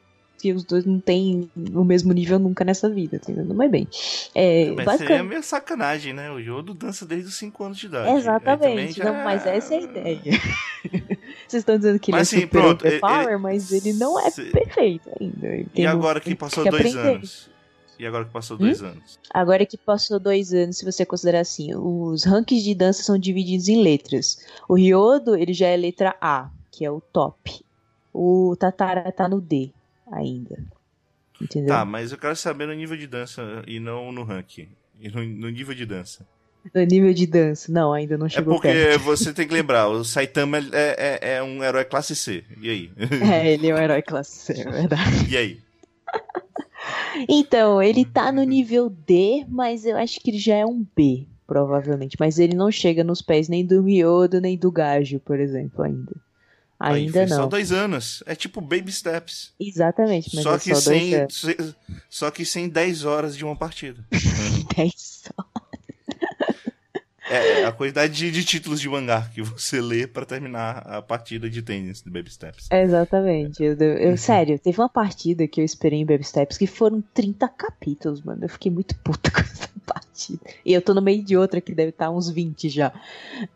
[0.44, 3.54] que os dois não têm o mesmo nível nunca nessa vida, entendendo?
[3.54, 3.88] Mas bem,
[4.34, 6.30] é, Mas basicamente- seria meio sacanagem, né?
[6.30, 8.10] O Yodo dança desde os 5 anos de idade.
[8.18, 10.20] Exatamente, já- não, mas essa é a ideia.
[11.48, 14.20] Vocês estão dizendo que ele Mas, é assim, super pronto, overpower, ele- mas ele não
[14.20, 15.66] é se- perfeito ainda.
[15.74, 17.16] E agora que passou que dois aprender.
[17.16, 17.50] anos?
[17.98, 18.60] E agora que passou Hum?
[18.60, 19.18] dois anos?
[19.32, 23.68] Agora que passou dois anos, se você considerar assim, os rankings de dança são divididos
[23.68, 24.44] em letras.
[24.68, 27.64] O Ryodo, ele já é letra A, que é o top.
[28.12, 29.70] O Tatara tá no D
[30.12, 30.58] ainda.
[31.40, 31.68] Entendeu?
[31.68, 34.68] Tá, mas eu quero saber no nível de dança e não no ranking.
[35.00, 36.26] E no, no nível de dança.
[36.74, 37.70] No nível de dança.
[37.70, 39.02] Não, ainda não É chegou porque perto.
[39.02, 42.44] você tem que lembrar, o Saitama é, é, é um herói classe C.
[42.60, 42.92] E aí?
[43.30, 45.26] É, ele é um herói classe C, é verdade.
[45.28, 45.60] e aí?
[47.28, 51.26] Então, ele tá no nível D, mas eu acho que ele já é um B,
[51.46, 52.16] provavelmente.
[52.18, 56.12] Mas ele não chega nos pés nem do Ryodo, nem do Gajo, por exemplo, ainda.
[56.86, 57.48] Aí Ainda Só não.
[57.48, 58.22] dois anos.
[58.26, 59.52] É tipo baby steps.
[59.58, 61.74] Exatamente, mas Só é que, só sem, se-
[62.10, 64.04] só que sem 10 horas de uma partida.
[64.76, 65.44] Dez só.
[67.26, 71.48] É a quantidade de, de títulos de mangá que você lê pra terminar a partida
[71.48, 72.68] de tênis do Baby Steps.
[72.70, 73.62] Exatamente.
[73.62, 77.48] Eu, eu- sério, teve uma partida que eu esperei em Baby Steps que foram 30
[77.48, 78.44] capítulos, mano.
[78.44, 80.40] Eu fiquei muito puta com essa partida.
[80.66, 82.92] E eu tô no meio de outra que deve estar uns 20 já.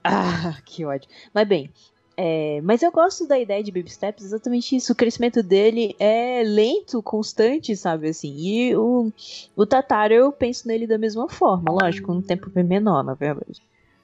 [0.03, 1.09] Ah, que ódio.
[1.35, 1.71] Mas bem.
[2.21, 4.93] É, mas eu gosto da ideia de Baby Steps, exatamente isso.
[4.93, 8.35] O crescimento dele é lento, constante, sabe assim.
[8.37, 9.13] E o,
[9.55, 13.63] o Tataro, eu penso nele da mesma forma, lógico, um tempo bem menor, na verdade.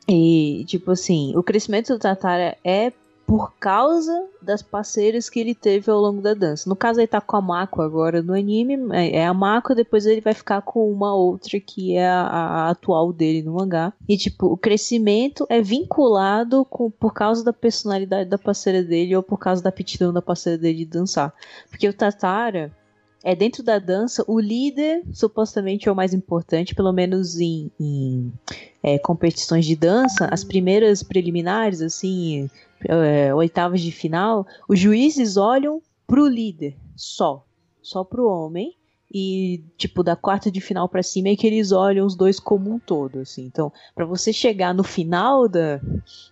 [0.09, 2.93] E, tipo assim, o crescimento do Tatara é
[3.27, 6.69] por causa das parceiras que ele teve ao longo da dança.
[6.69, 10.07] No caso, ele tá com a Mako agora no anime, é é a Mako, depois
[10.07, 13.93] ele vai ficar com uma outra que é a, a atual dele no mangá.
[14.09, 19.23] E, tipo, o crescimento é vinculado com, por causa da personalidade da parceira dele ou
[19.23, 21.33] por causa da aptidão da parceira dele de dançar.
[21.71, 22.73] Porque o Tatara
[23.25, 28.31] é dentro da dança, o líder supostamente é o mais importante, pelo menos em, em
[28.83, 32.51] é, competições de dança, as primeiras preliminares, assim,
[32.89, 37.45] é, oitavas de final, os juízes olham pro líder só,
[37.83, 38.75] só pro homem.
[39.17, 42.73] E, tipo, da quarta de final pra cima é que eles olham os dois como
[42.73, 43.45] um todo, assim.
[43.45, 45.81] Então, pra você chegar no final da.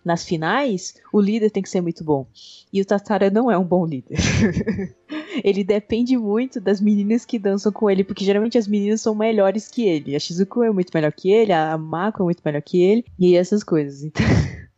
[0.04, 2.26] Nas finais, o líder tem que ser muito bom.
[2.72, 4.18] E o Tatara não é um bom líder.
[5.44, 9.68] ele depende muito das meninas que dançam com ele, porque geralmente as meninas são melhores
[9.68, 10.16] que ele.
[10.16, 13.36] A Shizuku é muito melhor que ele, a Mako é muito melhor que ele, e
[13.36, 14.02] essas coisas.
[14.02, 14.24] Então,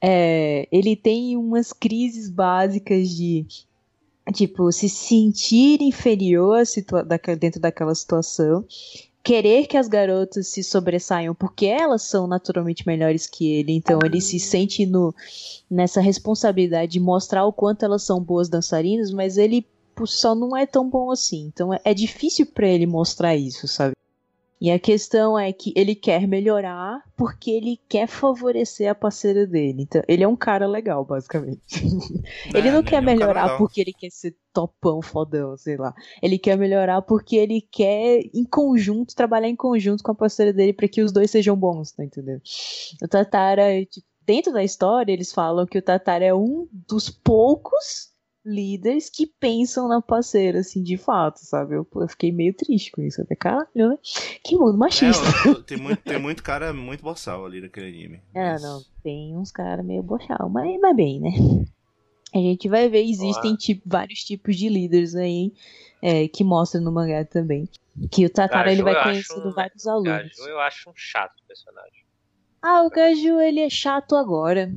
[0.00, 3.46] é, ele tem umas crises básicas de
[4.32, 6.62] tipo se sentir inferior
[7.38, 8.64] dentro daquela situação.
[9.22, 14.20] Querer que as garotas se sobressaiam porque elas são naturalmente melhores que ele, então ele
[14.20, 15.14] se sente no,
[15.70, 19.66] nessa responsabilidade de mostrar o quanto elas são boas dançarinas, mas ele
[20.04, 21.46] só não é tão bom assim.
[21.46, 23.93] Então é, é difícil pra ele mostrar isso, sabe?
[24.60, 29.82] E a questão é que ele quer melhorar porque ele quer favorecer a parceira dele.
[29.82, 31.62] Então, ele é um cara legal, basicamente.
[32.54, 35.76] ele não É, quer ele é um melhorar porque ele quer ser topão, fodão, sei
[35.76, 35.92] lá.
[36.22, 40.72] Ele quer melhorar porque ele quer, em conjunto, trabalhar em conjunto com a parceira dele
[40.72, 42.40] pra que os dois sejam bons, tá entendendo?
[43.02, 48.13] O Tatara, tipo, dentro da história, eles falam que o Tatara é um dos poucos
[48.44, 51.74] líderes que pensam na parceira, assim, de fato, sabe?
[51.76, 53.22] Eu, eu fiquei meio triste com isso.
[53.22, 53.98] Até caralho, né?
[54.42, 55.22] Que mundo É, machista.
[55.46, 58.20] eu- tem, muito, tem muito cara muito boçal ali naquele anime.
[58.34, 61.30] Ah, Mas- não, tem uns caras meio bochal, mas, mas bem, né?
[62.34, 65.52] A gente vai ver, existem tipo, vários tipos de líderes aí
[66.02, 67.68] é, que mostram no mangá também.
[68.10, 70.36] Que o Tatara ele vai conhecendo um- vários alunos.
[70.36, 72.04] Gaju eu acho um chato o personagem.
[72.60, 74.68] Ah, o Gaju ele é chato agora.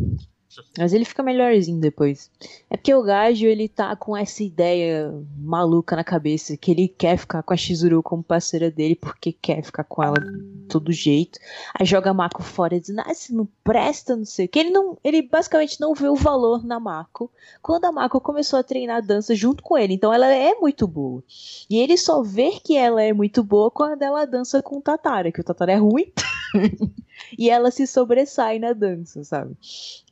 [0.78, 2.30] Mas ele fica melhorzinho depois.
[2.70, 7.18] É porque o Gajo, ele tá com essa ideia maluca na cabeça, que ele quer
[7.18, 11.40] ficar com a Shizuru como parceira dele, porque quer ficar com ela de todo jeito.
[11.74, 14.60] Aí joga a Mako fora, dizendo, ah, você não presta, não sei o que.
[14.60, 18.64] Ele, não, ele basicamente não vê o valor na Mako, quando a Mako começou a
[18.64, 19.94] treinar dança junto com ele.
[19.94, 21.24] Então ela é muito boa.
[21.70, 25.32] E ele só vê que ela é muito boa quando ela dança com o Tatara,
[25.32, 26.12] que o Tatara é ruim.
[27.38, 29.56] e ela se sobressai na dança, sabe?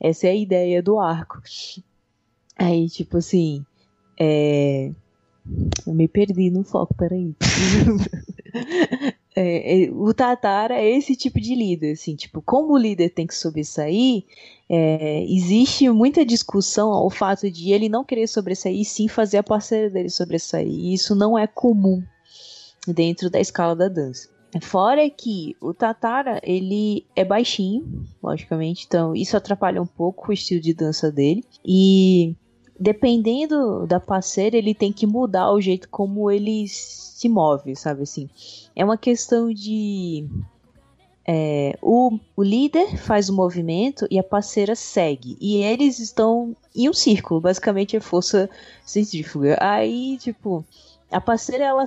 [0.00, 1.40] Essa é a ideia do arco.
[2.56, 3.64] Aí, tipo assim,
[4.18, 4.90] é...
[5.86, 7.34] Eu me perdi no foco, peraí.
[9.38, 13.26] É, é, o Tatara é esse tipo de líder, assim, tipo, como o líder tem
[13.26, 14.24] que sobressair,
[14.66, 19.42] é, existe muita discussão ao fato de ele não querer sobressair e sim fazer a
[19.42, 20.66] parceira dele sobressair.
[20.66, 22.02] E isso não é comum
[22.88, 24.30] dentro da escala da dança.
[24.60, 30.60] Fora que o Tatara, ele é baixinho, logicamente, então isso atrapalha um pouco o estilo
[30.60, 31.44] de dança dele.
[31.64, 32.34] E
[32.78, 38.28] dependendo da parceira, ele tem que mudar o jeito como ele se move, sabe assim?
[38.74, 40.28] É uma questão de
[41.26, 45.36] é, o, o líder faz o movimento e a parceira segue.
[45.40, 48.48] E eles estão em um círculo, basicamente é força
[48.84, 49.58] centrífuga.
[49.60, 50.64] Aí, tipo,
[51.10, 51.84] a parceira ela,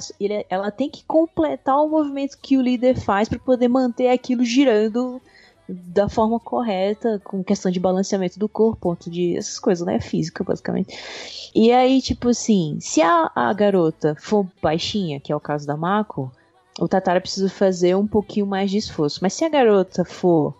[0.49, 5.21] ela tem que completar o movimento que o líder faz para poder manter aquilo girando
[5.67, 9.99] da forma correta, com questão de balanceamento do corpo, ponto de essas coisas, né?
[9.99, 11.51] Física, basicamente.
[11.53, 15.77] E aí, tipo assim, se a, a garota for baixinha, que é o caso da
[15.77, 16.31] Mako,
[16.79, 19.19] o Tatara precisa fazer um pouquinho mais de esforço.
[19.21, 20.55] Mas se a garota for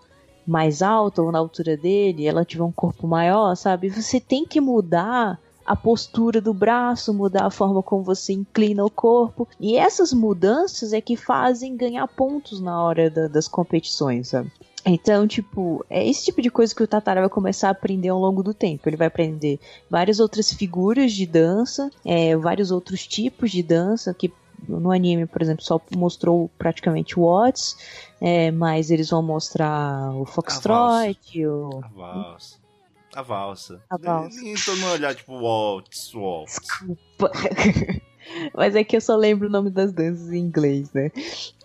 [0.45, 3.89] mais alta ou na altura dele, ela tiver um corpo maior, sabe?
[3.89, 8.89] Você tem que mudar a postura do braço, mudar a forma como você inclina o
[8.89, 9.47] corpo.
[9.59, 14.51] E essas mudanças é que fazem ganhar pontos na hora da- das competições, sabe?
[14.83, 18.19] Então, tipo, é esse tipo de coisa que o Tatara vai começar a aprender ao
[18.19, 18.89] longo do tempo.
[18.89, 24.33] Ele vai aprender várias outras figuras de dança, é, vários outros tipos de dança que
[24.67, 27.77] no anime, por exemplo, só mostrou praticamente o Watts,
[28.19, 32.57] é, mas eles vão mostrar o Foxtrot, o A valsa.
[33.13, 33.81] A valsa.
[33.89, 34.41] A valsa.
[34.41, 36.59] Nem todo mundo olhar, tipo, waltz, waltz.
[38.53, 41.11] Mas é que eu só lembro o nome das danças em inglês, né?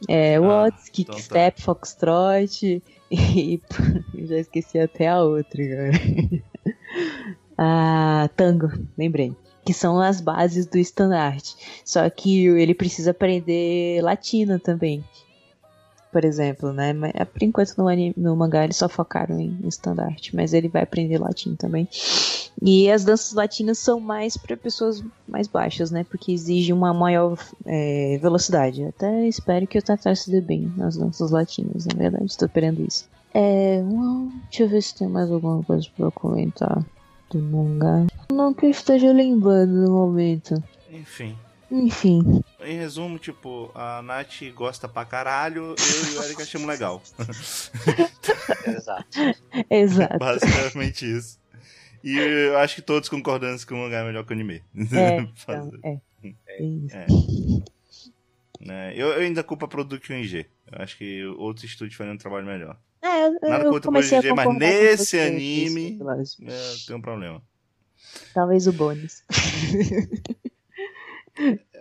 [0.08, 1.20] É, Watts, então tá.
[1.20, 3.62] Kickstep, Foxtrot e
[4.26, 6.42] já esqueci até a outra agora.
[7.58, 9.34] ah, Tango, lembrei.
[9.64, 11.56] Que são as bases do estandarte.
[11.84, 15.02] Só que ele precisa aprender latina também.
[16.14, 16.92] Por exemplo, né?
[16.92, 20.68] Mas, é, Por enquanto no, anime, no mangá eles só focaram em estandarte, mas ele
[20.68, 21.88] vai aprender latim também.
[22.62, 26.06] E as danças latinas são mais para pessoas mais baixas, né?
[26.08, 28.84] Porque exige uma maior é, velocidade.
[28.84, 32.86] Até espero que o Tatar se dê bem nas danças latinas, na verdade, estou esperando
[32.86, 33.08] isso.
[33.34, 36.86] É, hum, deixa eu ver se tem mais alguma coisa eu comentar
[37.28, 38.06] do mangá.
[38.30, 40.62] Não que eu esteja lembrando no momento.
[40.92, 41.34] Enfim.
[41.70, 47.02] Enfim, Em resumo, tipo, a Nath gosta pra caralho, eu e o Eric achamos legal.
[48.66, 49.06] Exato.
[49.70, 50.18] exato.
[50.20, 51.38] Basicamente isso.
[52.02, 54.62] E eu acho que todos concordamos que o mangá é melhor que o anime.
[54.92, 55.98] É, então, é.
[56.58, 56.96] Bem isso.
[56.96, 57.06] É.
[58.60, 60.46] Né, Eu, eu ainda culpo a Production IG.
[60.70, 62.78] Eu acho que outros estúdios fazem um trabalho melhor.
[63.02, 65.98] É, eu, Nada eu contra o Production IG, mas nesse anime-.
[66.46, 67.42] É, tem um problema.
[68.32, 69.22] Talvez o bônus.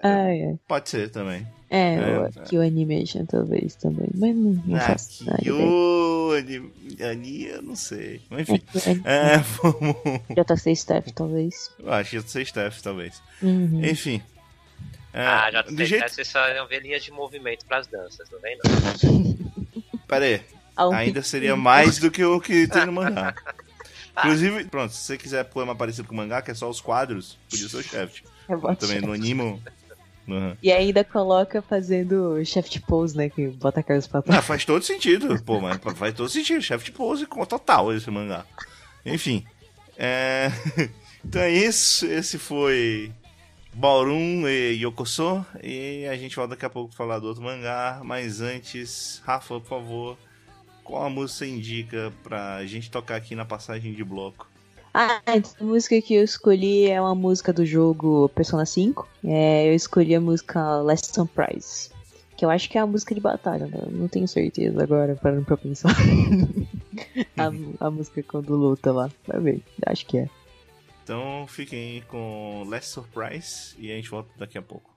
[0.04, 0.60] Ai, ai.
[0.68, 1.46] Pode ser também.
[1.70, 5.42] É, É, o, que o animation talvez também, mas não, não faço nada.
[5.56, 8.22] O ani- ani, eu não sei.
[8.30, 8.64] Mas, É Enfim.
[8.86, 9.96] anime- É, vamos.
[10.36, 11.72] JC Staff, talvez.
[11.80, 13.20] Eu acho ser Steph, talvez.
[13.42, 13.84] Uhum.
[13.84, 14.22] Enfim.
[15.14, 16.10] É, Ah, tem, jeito.
[16.10, 20.00] vocês só iam ver linhas de movimento pras danças, não vem não?
[20.08, 20.42] Pera aí.
[20.78, 23.34] Um Ainda seria mais do que o que tem no mangá.
[24.18, 26.80] Inclusive, pronto, se você quiser pôr uma parecida com o mangá, que é só os
[26.82, 28.24] quadros, podia ser o Shaft.
[28.48, 29.62] Eu boto Também no anime.
[30.28, 30.56] Uhum.
[30.64, 33.30] E ainda coloca fazendo chef pose, né?
[33.30, 34.46] Que bota a cabeça pra Ah, trás.
[34.46, 36.62] faz todo sentido, pô, mas faz todo sentido.
[36.62, 38.46] Shaft pose com total esse mangá.
[39.06, 39.44] Enfim.
[39.98, 40.50] É...
[41.26, 42.06] então é isso.
[42.06, 43.12] Esse foi
[43.74, 45.46] Ballroom e Yokoso.
[45.62, 48.00] E a gente volta daqui a pouco falar do outro mangá.
[48.04, 50.18] Mas antes, Rafa, por favor,
[50.86, 54.48] qual a música indica pra gente tocar aqui na passagem de bloco?
[54.94, 59.08] Ah, então a música que eu escolhi é uma música do jogo Persona 5.
[59.26, 61.90] É, eu escolhi a música Last Surprise.
[62.38, 63.80] Que eu acho que é a música de batalha, né?
[63.90, 65.96] Não tenho certeza agora, parando pra pensar.
[67.38, 69.10] a, a música quando luta lá.
[69.28, 70.30] Vai ver, acho que é.
[71.04, 74.94] Então fiquem com Last Surprise e a gente volta daqui a pouco.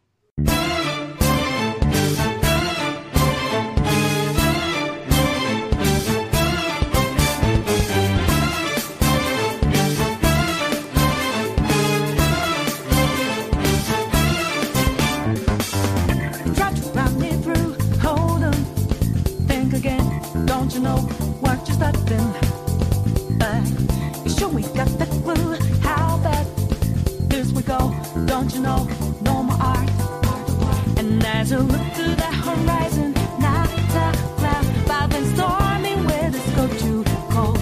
[28.63, 29.23] Don't?
[29.23, 29.91] No more art.
[30.99, 33.83] And as I look to the horizon, not a
[34.39, 37.59] cloud, but then stormy weather's go too cold.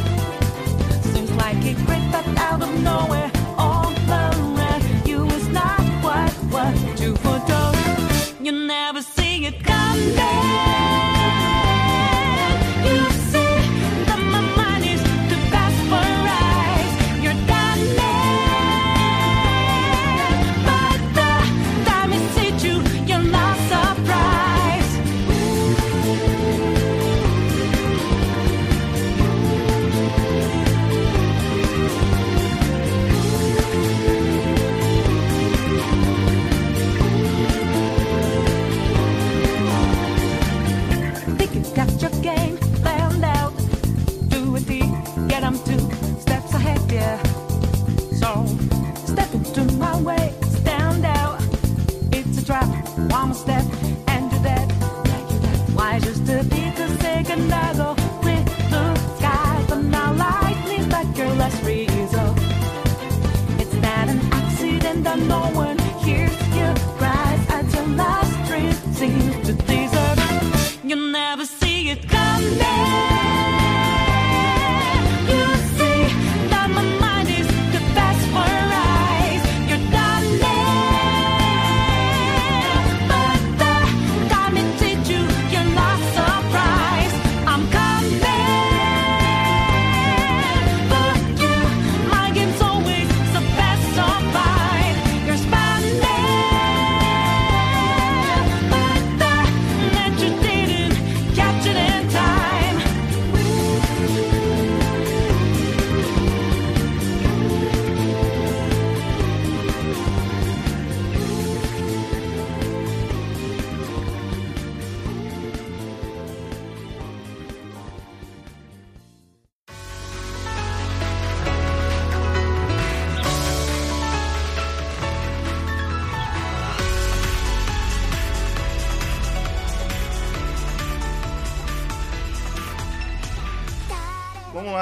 [1.12, 5.26] Seems like it crept up out of nowhere, all around you.
[5.26, 7.76] It's not what what you foretold.
[8.40, 10.10] You never see it coming.
[10.10, 10.93] You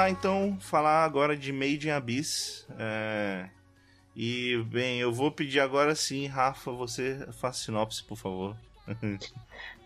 [0.03, 2.65] lá, então, falar agora de Made in Abyss.
[2.77, 3.49] É,
[4.15, 8.55] E, bem, eu vou pedir agora sim, Rafa, você faz sinopse, por favor.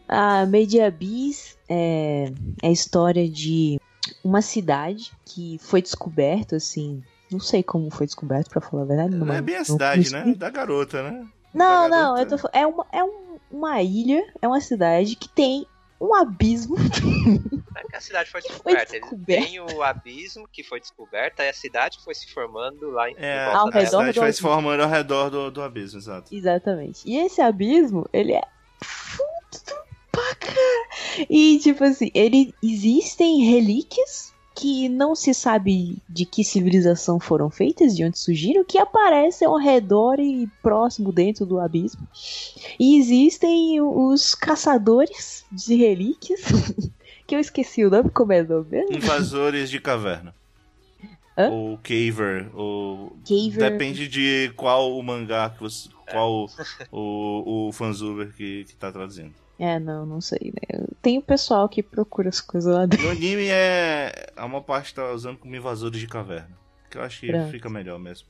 [0.07, 3.79] A Made in Abyss é, é a história de
[4.23, 7.01] uma cidade que foi descoberta, assim.
[7.31, 9.15] Não sei como foi descoberto, pra falar a verdade.
[9.15, 10.33] Não é bem a cidade, né?
[10.37, 11.25] Da garota, né?
[11.53, 12.35] Não, Da não, garota.
[12.35, 15.65] eu tô, é, uma, é um- uma ilha, é uma cidade que tem
[15.99, 16.75] um abismo.
[17.75, 18.95] É que a cidade foi descoberta.
[18.95, 19.45] Eles descoberta.
[19.47, 23.45] têm o abismo que foi descoberto, aí a cidade foi se formando lá em É,
[23.45, 23.85] Ao a redor dela.
[23.85, 24.49] cidade do vai se abismo.
[24.49, 26.33] formando ao redor do, do abismo, exato.
[26.33, 27.01] Exatamente.
[27.05, 28.41] E esse abismo, ele é
[28.83, 31.25] fundo pra cara.
[31.29, 37.95] E, tipo assim, ele existem relíquias que não se sabe de que civilização foram feitas,
[37.95, 42.07] de onde surgiram, que aparecem ao redor e próximo dentro do abismo.
[42.79, 46.41] E existem os caçadores de relíquias,
[47.27, 48.95] que eu esqueci o nome, como é o nome mesmo?
[48.95, 50.33] Invasores de caverna.
[51.37, 51.49] Hã?
[51.51, 53.15] Ou Caver, ou...
[53.27, 53.71] Caver.
[53.71, 56.49] Depende de qual o mangá, que você, qual
[56.91, 59.35] o, o fanzuber que, que tá traduzindo.
[59.59, 60.85] É, não, não sei, né?
[61.01, 63.05] Tem o pessoal que procura as coisas lá dentro.
[63.05, 64.31] No anime é.
[64.35, 66.55] A uma parte tá usando como invasores de caverna.
[66.89, 67.51] Que eu acho que Pronto.
[67.51, 68.27] fica melhor mesmo.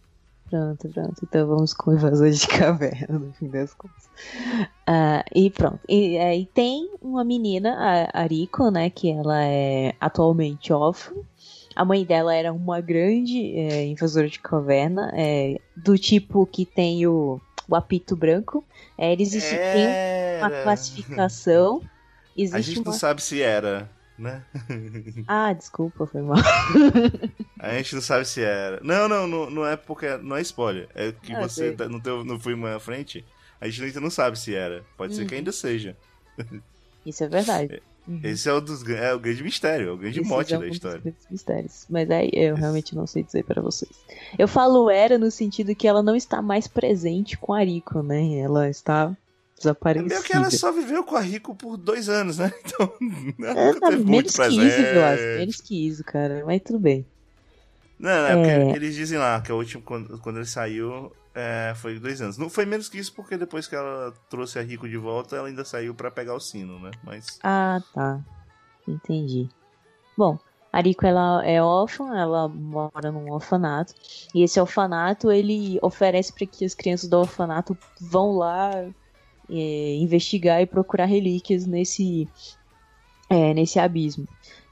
[0.49, 1.15] Pronto, pronto.
[1.21, 4.09] Então vamos com invasores de caverna, no fim das contas.
[4.85, 5.79] Ah, e pronto.
[5.89, 7.75] E aí tem uma menina,
[8.13, 8.89] a Ariko, né?
[8.89, 11.13] Que ela é atualmente órfã.
[11.75, 17.05] A mãe dela era uma grande é, invasora de caverna, é, do tipo que tem
[17.05, 18.65] o, o apito branco.
[18.97, 19.87] É, eles têm
[20.39, 21.81] uma classificação.
[22.37, 22.91] A Existe gente uma...
[22.91, 24.43] não sabe se era, né?
[25.27, 26.37] Ah, desculpa, foi mal.
[27.59, 28.79] A gente não sabe se era.
[28.83, 30.17] Não, não, não, não é porque.
[30.17, 30.87] Não é spoiler.
[30.93, 33.25] É que Ah, você tá- no, teu, no filme à frente,
[33.59, 34.83] a gente ainda não sabe se era.
[34.95, 35.39] Pode ser que Uhum.
[35.39, 35.97] ainda seja.
[37.05, 37.81] Isso é verdade.
[38.07, 38.21] Uhum.
[38.23, 40.61] Esse é o, dos, é o grande mistério, é o grande Esses mote da um
[40.61, 40.99] dos história.
[41.01, 41.85] grandes mistérios.
[41.89, 43.91] Mas aí eu realmente não sei dizer pra vocês.
[44.39, 48.37] Eu falo era no sentido que ela não está mais presente com a Rico, né?
[48.39, 50.09] Ela está É desaparecida.
[50.13, 52.51] meio que ela só viveu com a Rico por dois anos, né?
[52.65, 52.93] Então,
[53.43, 54.67] ela É, nunca tá teve muito menos que presente.
[54.67, 55.23] isso, eu acho.
[55.23, 56.43] Menos que isso, cara.
[56.45, 57.05] Mas tudo bem.
[57.99, 58.63] Não, não, é É.
[58.63, 62.35] porque eles dizem lá que o último, quando, quando ele saiu, é, foi dois anos.
[62.35, 65.47] Não foi menos que isso, porque depois que ela trouxe a Rico de volta, ela
[65.47, 66.89] ainda saiu pra pegar o sino, né?
[67.03, 67.39] Mas.
[67.43, 68.19] Ah, tá.
[68.87, 69.47] Entendi.
[70.17, 70.39] Bom,
[70.73, 73.93] a Rico ela é órfã, ela mora num orfanato.
[74.33, 78.71] E esse orfanato ele oferece para que as crianças do orfanato vão lá
[79.47, 82.27] é, investigar e procurar relíquias nesse,
[83.29, 84.27] é, nesse abismo.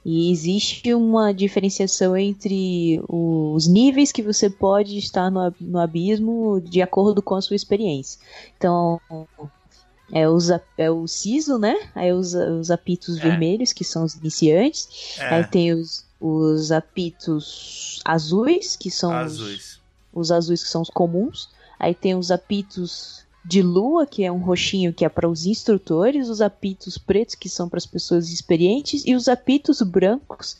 [0.07, 6.79] E existe uma diferenciação entre os níveis que você pode estar no, no abismo de
[6.79, 8.19] acordo com a sua experiência.
[8.55, 9.01] Então,
[10.11, 11.75] é, os, é o siso, né?
[11.95, 13.21] Aí os, os apitos É.
[13.21, 15.17] vermelhos, que são os iniciantes.
[15.17, 19.79] É, Aí tem os, os apitos azuis, que são os, azuis.
[20.13, 21.49] os azuis que são os comuns.
[21.79, 26.29] Aí tem os apitos de lua, que é um roxinho que é para os instrutores,
[26.29, 30.57] os apitos pretos, que são para as pessoas experientes, e os apitos brancos,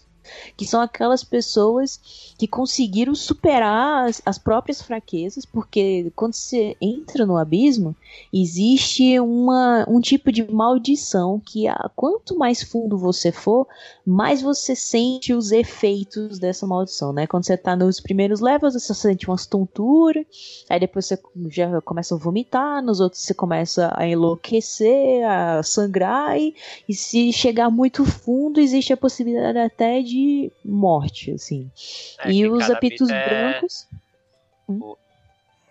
[0.56, 2.00] que são aquelas pessoas
[2.38, 7.96] que conseguiram superar as, as próprias fraquezas, porque quando você entra no abismo,
[8.34, 13.68] existe uma, um tipo de maldição que a, quanto mais fundo você for,
[14.06, 17.28] mais você sente os efeitos dessa maldição, né?
[17.28, 20.26] Quando você tá nos primeiros levels, você sente umas tonturas,
[20.70, 21.20] aí depois você
[21.50, 26.56] já começa a vomitar, nos outros você começa a enlouquecer, a sangrar, e,
[26.88, 30.15] e se chegar muito fundo, existe a possibilidade até de
[30.64, 31.72] morte, assim.
[32.20, 33.88] É, e os apitos apito é- brancos.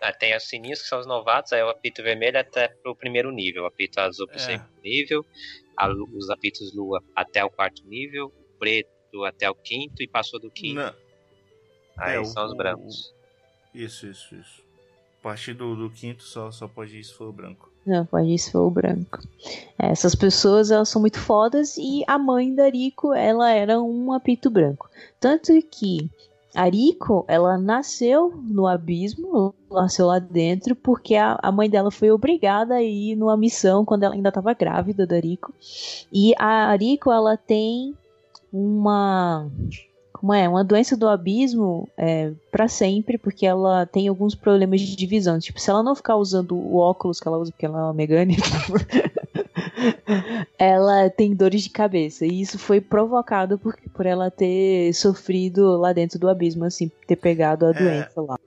[0.01, 3.30] Ah, Tem os sininhos que são os novatos, aí o apito vermelho até pro primeiro
[3.30, 4.38] nível, o apito azul pro É.
[4.40, 5.24] segundo nível,
[5.76, 10.38] a os apitos lua até o quarto nível, o preto até o quinto e passou
[10.38, 10.74] do quinto.
[10.80, 10.95] Não,
[11.97, 13.14] Aí é, o- são os brancos.
[13.74, 14.64] Isso, isso, isso.
[15.25, 17.72] Partir do, do quinto só, só pode ir se for o branco.
[17.87, 19.20] Não, pode ir se for o branco.
[19.79, 24.51] Essas pessoas, elas são muito fodas e a mãe da Rico, ela era um apito
[24.51, 24.87] branco.
[25.18, 26.11] Tanto que
[26.55, 32.11] a Rico, ela nasceu no abismo, nasceu lá dentro, porque a, a mãe dela foi
[32.11, 35.55] obrigada a ir numa missão quando ela ainda estava grávida da Rico.
[36.12, 37.97] E a Rico, ela tem
[38.53, 39.51] uma...
[40.25, 40.49] Como é?
[40.49, 45.39] Uma doença do abismo é, para sempre, porque ela tem alguns problemas de visão.
[45.39, 47.93] Tipo, se ela não ficar usando o óculos que ela usa, porque ela é uma
[47.93, 48.39] Megane,
[50.59, 52.25] ela tem dores de cabeça.
[52.25, 57.16] E isso foi provocado por, por ela ter sofrido lá dentro do abismo, assim, ter
[57.16, 57.75] pegado a É.
[57.75, 58.39] doença lá.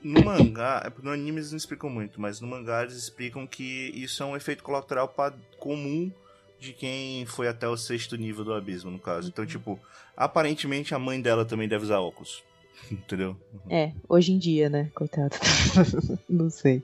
[0.00, 3.90] No mangá, é no anime eles não explicam muito, mas no mangá eles explicam que
[3.92, 5.12] isso é um efeito colateral
[5.58, 6.12] comum
[6.60, 9.28] de quem foi até o sexto nível do abismo, no caso.
[9.28, 9.78] Então, tipo,
[10.16, 12.42] aparentemente a mãe dela também deve usar óculos.
[12.90, 13.36] Entendeu?
[13.68, 14.90] É, hoje em dia, né?
[14.94, 15.34] Coitado.
[16.28, 16.82] não sei.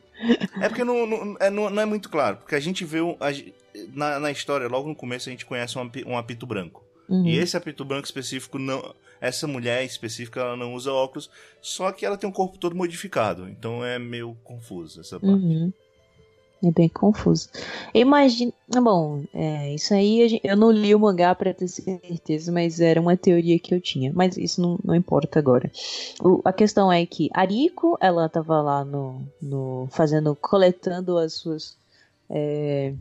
[0.60, 3.30] É porque não, não, é, não- não é muito claro, porque a gente vê a
[3.92, 6.84] na, na história, logo no começo, a gente conhece um, um apito branco.
[7.08, 7.26] Uhum.
[7.26, 12.06] E esse apito branco específico, não, essa mulher específica, ela não usa óculos, só que
[12.06, 13.48] ela tem um corpo todo modificado.
[13.48, 15.32] Então é meio confuso essa parte.
[15.34, 15.72] Uhum.
[16.62, 17.48] É bem confuso.
[17.92, 18.52] Imagina.
[18.82, 22.98] Bom, é, isso aí gente- eu não li o mangá pra ter certeza, mas era
[23.00, 24.10] uma teoria que eu tinha.
[24.14, 25.70] Mas isso não, não importa agora.
[26.22, 31.34] O- a questão é que a Riko, ela tava lá no, no fazendo, coletando as
[31.34, 31.76] suas.
[32.30, 32.94] é,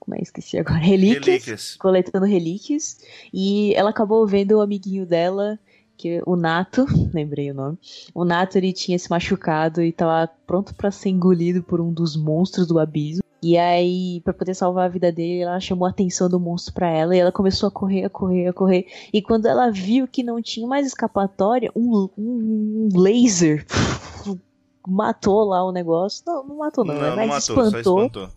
[0.00, 0.20] como é?
[0.20, 0.78] Esqueci agora.
[0.82, 1.24] Relíquias.
[1.26, 1.76] Relíquias.
[1.76, 2.98] Coletando relíquias.
[3.32, 5.56] E ela acabou vendo o amiguinho dela,
[5.96, 7.78] que o Nato, lembrei o nome.
[8.14, 12.16] O Nato ele tinha se machucado e tava pronto pra ser engolido por um dos
[12.16, 13.22] monstros do abismo.
[13.44, 16.88] E aí, pra poder salvar a vida dele, ela chamou a atenção do monstro pra
[16.88, 18.86] ela e ela começou a correr, a correr, a correr.
[19.12, 23.66] E quando ela viu que não tinha mais escapatória, um, um laser
[24.86, 26.22] matou lá o negócio.
[26.24, 27.08] Não, não matou não, Não, né?
[27.10, 28.28] não mas matou, espantou espantou.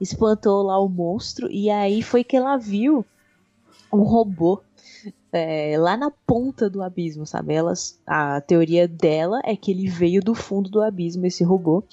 [0.00, 3.04] espantou lá o monstro e aí foi que ela viu
[3.92, 4.60] um robô
[5.32, 7.54] é, lá na ponta do abismo, sabe?
[7.54, 11.84] Elas, a teoria dela é que ele veio do fundo do abismo, esse robô.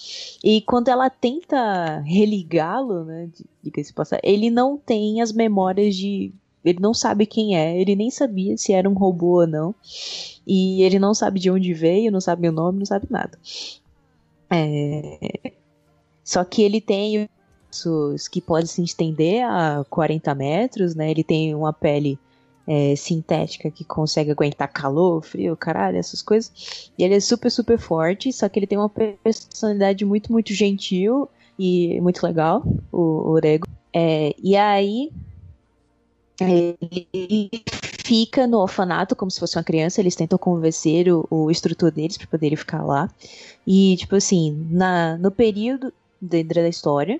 [0.43, 3.30] E quando ela tenta religá-lo, né?
[3.64, 6.34] Diga-se passar, ele não tem as memórias de.
[6.66, 9.76] Ele não sabe quem é, ele nem sabia se era um robô ou não.
[10.45, 13.38] E ele não sabe de onde veio, não sabe o nome, não sabe nada.
[14.49, 15.53] É,
[16.24, 17.30] Só que ele tem
[17.70, 21.12] ossos que podem se estender a 40 metros, né?
[21.12, 22.20] Ele tem uma pele
[22.68, 26.91] é, sintética que consegue aguentar calor, frio, caralho, essas coisas.
[26.97, 31.30] E ele é super, super forte, só que ele tem uma personalidade muito, muito gentil
[31.57, 32.61] e muito legal,
[32.91, 33.65] o Orego.
[33.93, 35.11] É, e aí
[36.39, 37.49] ele
[38.03, 42.18] fica no orfanato como se fosse uma criança, eles tentam convencer o, o instrutor deles
[42.18, 43.09] para poder ficar lá.
[43.65, 45.91] E, tipo assim, na, no período
[46.22, 47.20] dentro da história,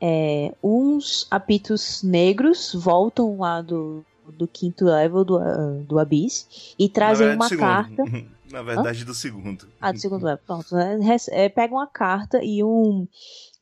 [0.00, 5.38] é, uns apitos negros voltam lá do, do quinto level do,
[5.84, 8.04] do Abyss e trazem uma carta.
[8.50, 9.68] Na verdade, do segundo.
[9.78, 10.74] Ah, do segundo level, pronto.
[10.74, 13.06] Rece- é, pega uma carta e um,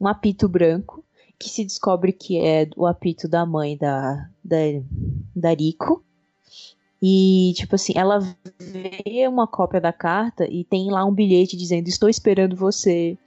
[0.01, 1.05] um apito branco,
[1.39, 4.57] que se descobre que é o apito da mãe da, da,
[5.35, 6.05] da Rico.
[7.03, 8.21] E, tipo assim, ela
[8.59, 13.19] vê uma cópia da carta e tem lá um bilhete dizendo: Estou esperando você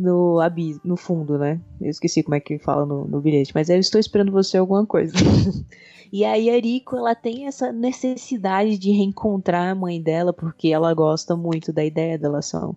[0.00, 1.60] no abismo, no fundo, né?
[1.80, 4.56] Eu esqueci como é que fala no, no bilhete, mas é, eu estou esperando você
[4.56, 5.14] alguma coisa.
[6.12, 10.92] e aí a Rico, ela tem essa necessidade de reencontrar a mãe dela, porque ela
[10.94, 12.74] gosta muito da ideia dela ser um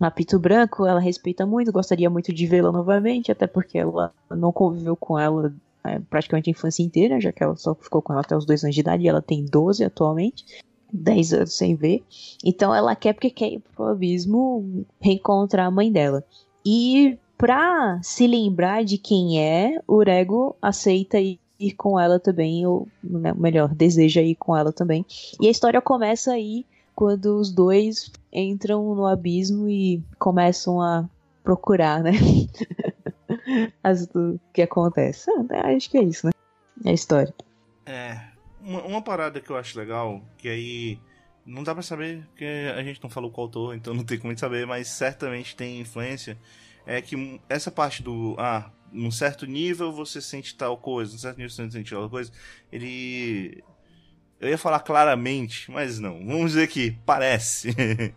[0.00, 4.96] apito branco, ela respeita muito, gostaria muito de vê-la novamente, até porque ela não conviveu
[4.96, 5.54] com ela
[5.84, 8.64] é, praticamente a infância inteira, já que ela só ficou com ela até os dois
[8.64, 10.44] anos de idade, e ela tem 12 atualmente.
[10.92, 12.04] 10 anos sem ver.
[12.44, 16.24] Então ela quer porque quer ir pro abismo reencontrar a mãe dela.
[16.66, 21.38] E pra se lembrar de quem é, o Rego aceita ir
[21.76, 25.06] com ela também, ou né, melhor, deseja ir com ela também.
[25.40, 31.08] E a história começa aí quando os dois entram no abismo e começam a
[31.44, 32.10] procurar, né?
[33.84, 35.30] As, o que acontece.
[35.30, 36.32] Ah, acho que é isso, né?
[36.84, 37.32] É a história.
[37.84, 38.20] É.
[38.60, 40.98] Uma, uma parada que eu acho legal, que aí.
[41.46, 42.44] Não dá pra saber, porque
[42.76, 46.36] a gente não falou qual autor, então não tem como saber, mas certamente tem influência.
[46.84, 48.34] É que essa parte do.
[48.36, 52.32] Ah, num certo nível você sente tal coisa, num certo nível você sente tal coisa.
[52.72, 53.62] Ele.
[54.40, 56.18] Eu ia falar claramente, mas não.
[56.26, 57.74] Vamos dizer que parece.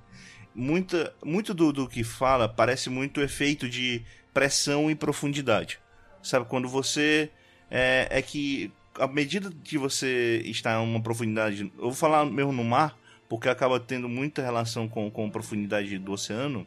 [0.53, 4.03] Muita, muito do, do que fala parece muito efeito de
[4.33, 5.79] pressão e profundidade.
[6.21, 7.31] Sabe, quando você.
[7.69, 11.71] É, é que à medida que você está em uma profundidade.
[11.77, 12.97] Eu vou falar mesmo no mar,
[13.29, 16.65] porque acaba tendo muita relação com, com a profundidade do oceano.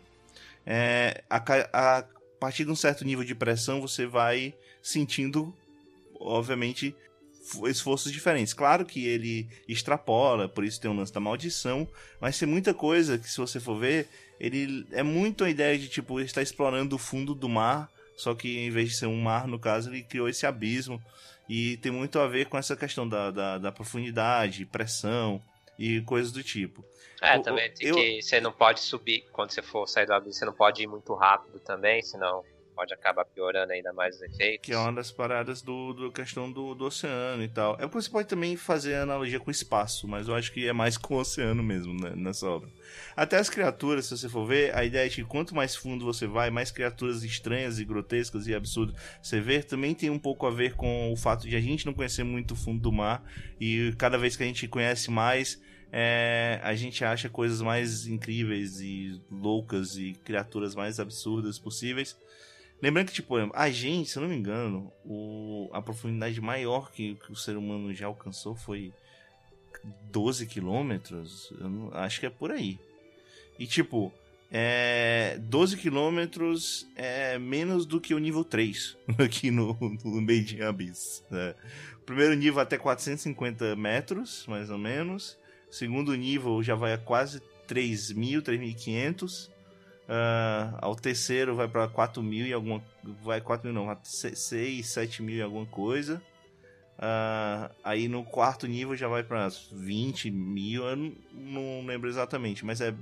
[0.64, 1.42] É, a,
[1.72, 2.04] a
[2.38, 5.52] partir de um certo nível de pressão, você vai sentindo,
[6.20, 6.94] obviamente,
[7.64, 8.54] esforços diferentes.
[8.54, 11.86] Claro que ele extrapola, por isso tem o lance da maldição,
[12.20, 14.08] mas tem muita coisa que, se você for ver,
[14.38, 18.58] ele é muito a ideia de tipo está explorando o fundo do mar, só que
[18.60, 21.02] em vez de ser um mar, no caso, ele criou esse abismo.
[21.48, 25.42] E tem muito a ver com essa questão da, da, da profundidade, pressão
[25.78, 26.84] e coisas do tipo.
[27.20, 30.12] É, O- também tem eu- que você não pode subir quando você for sair do
[30.12, 32.44] abismo, você não pode ir muito rápido também, senão
[32.74, 34.66] pode acabar piorando ainda mais os efeitos.
[34.66, 37.76] Que é uma das paradas do, do questão do, do oceano e tal.
[37.78, 40.96] É você pode também fazer analogia com o espaço, mas eu acho que é mais
[40.98, 42.68] com o oceano mesmo né, nessa obra.
[43.16, 46.26] Até as criaturas, se você for ver, a ideia é que quanto mais fundo você
[46.26, 50.50] vai, mais criaturas estranhas e grotescas e absurdas você vê, também tem um pouco a
[50.50, 53.22] ver com o fato de a gente não conhecer muito o fundo do mar
[53.60, 55.60] e cada vez que a gente conhece mais,
[55.92, 62.16] é, a gente acha coisas mais incríveis e loucas e criaturas mais absurdas possíveis.
[62.82, 67.14] Lembrando que, tipo, a gente, se eu não me engano, o, a profundidade maior que,
[67.14, 68.92] que o ser humano já alcançou foi
[70.10, 71.52] 12 quilômetros.
[71.92, 72.80] Acho que é por aí.
[73.56, 74.12] E, tipo,
[74.50, 80.62] é, 12 quilômetros é menos do que o nível 3 aqui no, no Made in
[80.62, 81.24] Abyss.
[81.30, 81.54] né?
[82.04, 85.38] Primeiro nível até 450 metros, mais ou menos.
[85.70, 89.51] Segundo nível já vai a quase 3.000, 3.500.
[90.14, 92.82] Ah, ao terceiro vai para 4 mil e alguma.
[93.22, 96.22] Vai 4 mil não, 6, 7 mil e alguma coisa.
[96.98, 102.62] Ah, aí no quarto nível já vai para 20 mil, eu não, não lembro exatamente,
[102.62, 102.94] mas é.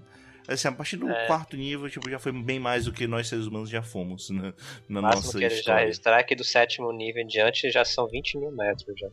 [0.47, 1.27] Assim, a partir do É.
[1.27, 4.53] quarto nível, tipo, já foi bem mais do que nós seres humanos já fomos né,
[4.89, 5.85] na máximo nossa que ele já história.
[5.87, 9.09] registrar é que do sétimo nível em diante já são 20 mil metros já.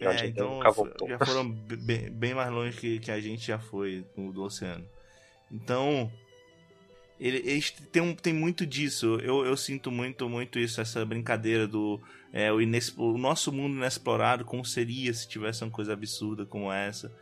[0.00, 0.60] É, então
[1.08, 4.42] já foram be- bem, bem mais longe que, que a gente já foi do, do
[4.42, 4.86] oceano.
[5.50, 6.10] Então,
[7.22, 9.18] ele, eles tem, um, tem muito disso.
[9.22, 12.00] Eu, eu sinto muito, muito isso, essa brincadeira do
[12.32, 17.12] é, o, o nosso mundo inexplorado, como seria se tivesse uma coisa absurda como essa.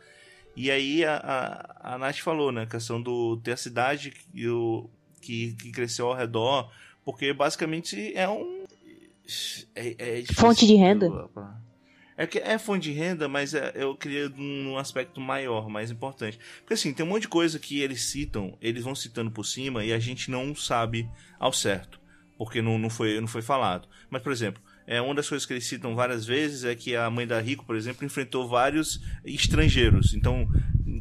[0.55, 2.63] E aí a, a, a Nath falou, né?
[2.63, 4.89] A questão do ter a cidade que, o,
[5.21, 6.71] que, que cresceu ao redor,
[7.05, 8.65] porque basicamente é um.
[9.75, 11.29] É, é Fonte de renda.
[12.17, 16.39] É que é fonte de renda, mas é- eu queria num aspecto maior, mais importante.
[16.59, 19.83] Porque assim, tem um monte de coisa que eles citam, eles vão citando por cima
[19.83, 21.09] e a gente não sabe
[21.39, 21.99] ao certo,
[22.37, 23.87] porque não, não, foi, não foi falado.
[24.09, 27.09] Mas, por exemplo, é, uma das coisas que eles citam várias vezes é que a
[27.09, 30.13] mãe da Rico, por exemplo, enfrentou vários estrangeiros.
[30.13, 30.47] Então,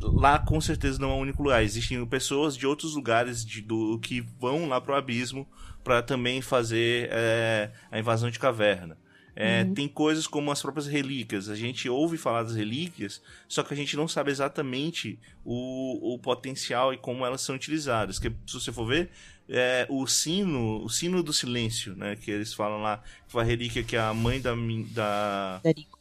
[0.01, 1.63] lá com certeza não é o único lugar.
[1.63, 5.47] Existem pessoas de outros lugares de, do, que vão lá pro abismo
[5.83, 8.97] para também fazer é, a invasão de caverna.
[9.37, 11.49] É, Tem coisas como as próprias relíquias.
[11.49, 16.19] A gente ouve falar das relíquias, só que a gente não sabe exatamente o, o
[16.19, 18.19] potencial e como elas são utilizadas.
[18.19, 19.11] Que, se você for ver,
[19.49, 22.17] é, o sino, o sino do silêncio, né?
[22.17, 25.99] Que eles falam lá, que foi a relíquia que a mãe da, min- da, Darico.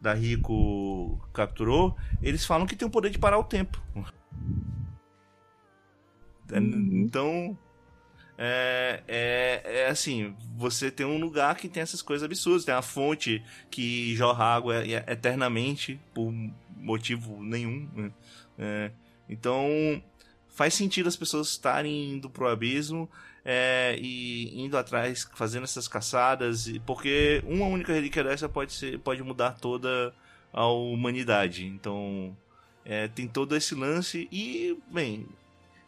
[0.00, 3.80] da Rico capturou, eles falam que tem o poder de parar o tempo.
[6.52, 7.56] É, Então,
[8.38, 12.82] é, é, é assim, você tem um lugar que tem essas coisas absurdas, tem uma
[12.82, 16.32] fonte que jorra água e- eternamente por
[16.76, 17.88] motivo nenhum.
[17.94, 18.10] né?
[18.58, 18.90] É,
[19.28, 20.02] então,
[20.48, 23.08] faz sentido as pessoas estarem indo pro abismo
[23.44, 29.22] é, e indo atrás, fazendo essas caçadas, porque uma única relíquia dessa pode, ser, pode
[29.22, 30.14] mudar toda
[30.52, 31.66] a humanidade.
[31.66, 32.36] Então,
[32.84, 35.26] é, tem todo esse lance e, bem,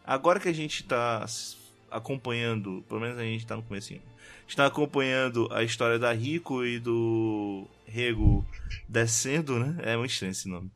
[0.04, 1.56] agora que a gente tá s-
[1.90, 6.12] acompanhando, pelo menos a gente tá no comecinho, a gente tá acompanhando a história da
[6.12, 8.46] Rico e do Rego
[8.88, 9.76] descendo, né?
[9.82, 10.70] É muito estranho esse nome.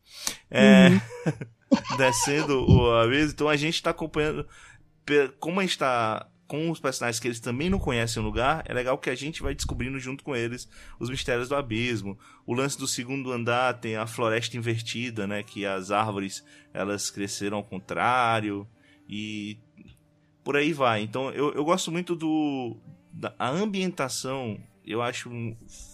[0.50, 0.88] É,
[1.96, 4.46] descendo o aviso, então a gente tá acompanhando
[5.40, 8.74] como a gente tá com os personagens que eles também não conhecem o lugar, é
[8.74, 10.68] legal que a gente vai descobrindo junto com eles
[11.00, 12.18] os mistérios do abismo.
[12.46, 15.42] O lance do segundo andar tem a floresta invertida, né?
[15.42, 16.44] Que as árvores
[16.74, 18.68] elas cresceram ao contrário
[19.08, 19.58] e
[20.44, 21.02] por aí vai.
[21.02, 22.76] Então eu, eu gosto muito do
[23.12, 25.30] da a ambientação, eu acho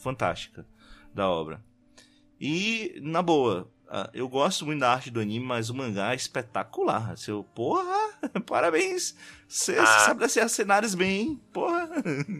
[0.02, 0.66] fantástica
[1.14, 1.62] da obra.
[2.40, 6.14] E na boa, ah, eu gosto muito da arte do anime, mas o mangá é
[6.16, 7.16] espetacular.
[7.18, 8.12] Seu, porra,
[8.46, 9.16] parabéns.
[9.48, 9.86] Você Ah.
[9.86, 11.40] sabe desenhar cenários bem, hein?
[11.52, 11.88] Porra.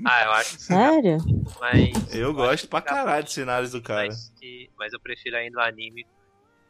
[0.07, 1.19] Ah, eu acho que Sério?
[1.59, 2.15] mas.
[2.15, 4.07] Eu gosto pra caralho de cenários do cara.
[4.07, 6.07] Mas, que- mas eu prefiro ainda o anime,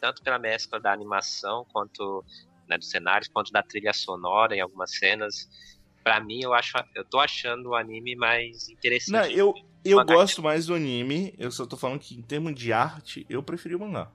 [0.00, 2.24] tanto pela mescla da animação, quanto
[2.68, 5.48] né, dos cenários, quanto da trilha sonora em algumas cenas.
[6.02, 9.12] Pra mim, eu acho, eu tô achando o anime mais interessante.
[9.12, 9.54] Não, eu,
[9.84, 13.42] eu gosto mais do anime, eu só tô falando que em termos de arte, eu
[13.42, 14.10] preferi o mangá.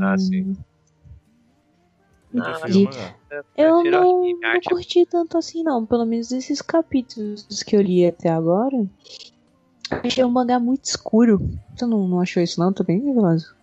[0.00, 0.56] Ah, sim.
[2.32, 3.14] Eu Ah.
[3.56, 5.86] Eu prefiro não, anime, não arte curti tanto assim, não.
[5.86, 8.76] Pelo menos esses capítulos que eu li até agora.
[8.76, 11.38] eu Achei o mangá muito escuro.
[11.76, 12.72] Você não, não achou isso, não?
[12.72, 13.54] Também, Veloso?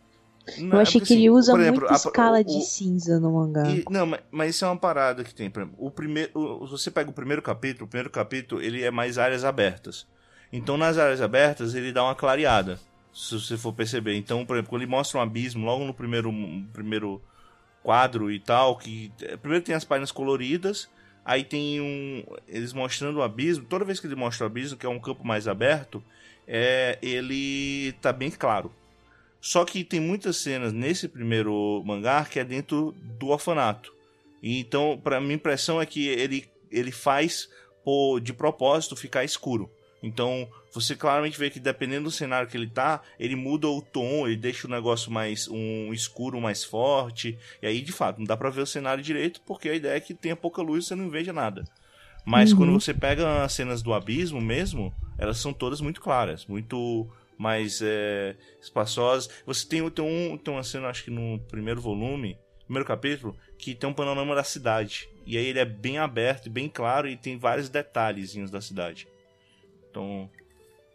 [0.58, 2.62] Não, Eu é achei porque, que ele assim, usa exemplo, muita a- escala o- de
[2.62, 3.68] cinza no mangá.
[3.70, 5.48] E- não, mas, mas isso é uma parada que tem.
[5.48, 8.92] Exemplo, o primeiro, o- se você pega o primeiro capítulo, o primeiro capítulo ele é
[8.92, 10.08] mais áreas abertas.
[10.52, 12.80] Então nas áreas abertas ele dá uma clareada,
[13.14, 14.16] se você for perceber.
[14.16, 16.32] Então, por exemplo, quando ele mostra um abismo logo no primeiro,
[16.74, 17.22] primeiro
[17.84, 20.90] quadro e tal, que eh, primeiro tem as páginas coloridas,
[21.26, 23.66] aí tem um eles mostrando o abismo.
[23.66, 26.04] Toda vez que ele mostra o abismo, que é um campo mais aberto,
[26.48, 28.72] é, ele tá bem claro.
[29.42, 33.92] Só que tem muitas cenas nesse primeiro mangá que é dentro do orfanato.
[34.42, 37.50] E então, para minha impressão é que ele, ele faz
[37.84, 39.70] por, de propósito ficar escuro.
[40.04, 44.26] Então, você claramente vê que dependendo do cenário que ele tá, ele muda o tom,
[44.28, 47.38] ele deixa o negócio mais um escuro mais forte.
[47.62, 50.00] E aí, de fato, não dá pra ver o cenário direito, porque a ideia é
[50.00, 51.64] que tenha pouca luz e você não veja nada.
[52.26, 52.58] Mas Uhum.
[52.58, 57.08] quando você pega as cenas do abismo mesmo, elas são todas muito claras, muito
[57.42, 59.28] mais é, espaçosas.
[59.48, 63.74] Você tem, tem, um, tem uma cena, acho que no primeiro volume, primeiro capítulo, que
[63.74, 65.10] tem um panorama da cidade.
[65.26, 69.08] E aí ele é bem aberto, bem claro e tem vários detalhezinhos da cidade.
[69.90, 70.30] Então,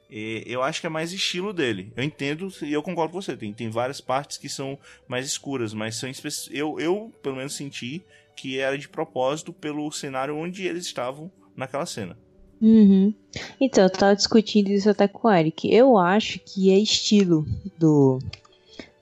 [0.08, 1.92] eu acho que é mais estilo dele.
[1.96, 3.36] Eu entendo e eu concordo com você.
[3.36, 4.78] Tem, tem várias partes que são
[5.08, 6.08] mais escuras, mas são
[6.52, 8.04] eu, eu, pelo menos, senti
[8.36, 12.16] que era de propósito pelo cenário onde eles estavam naquela cena.
[12.60, 13.12] Uhum.
[13.60, 15.72] Então, eu tava discutindo isso até com o Eric.
[15.72, 17.46] Eu acho que é estilo
[17.78, 18.18] do,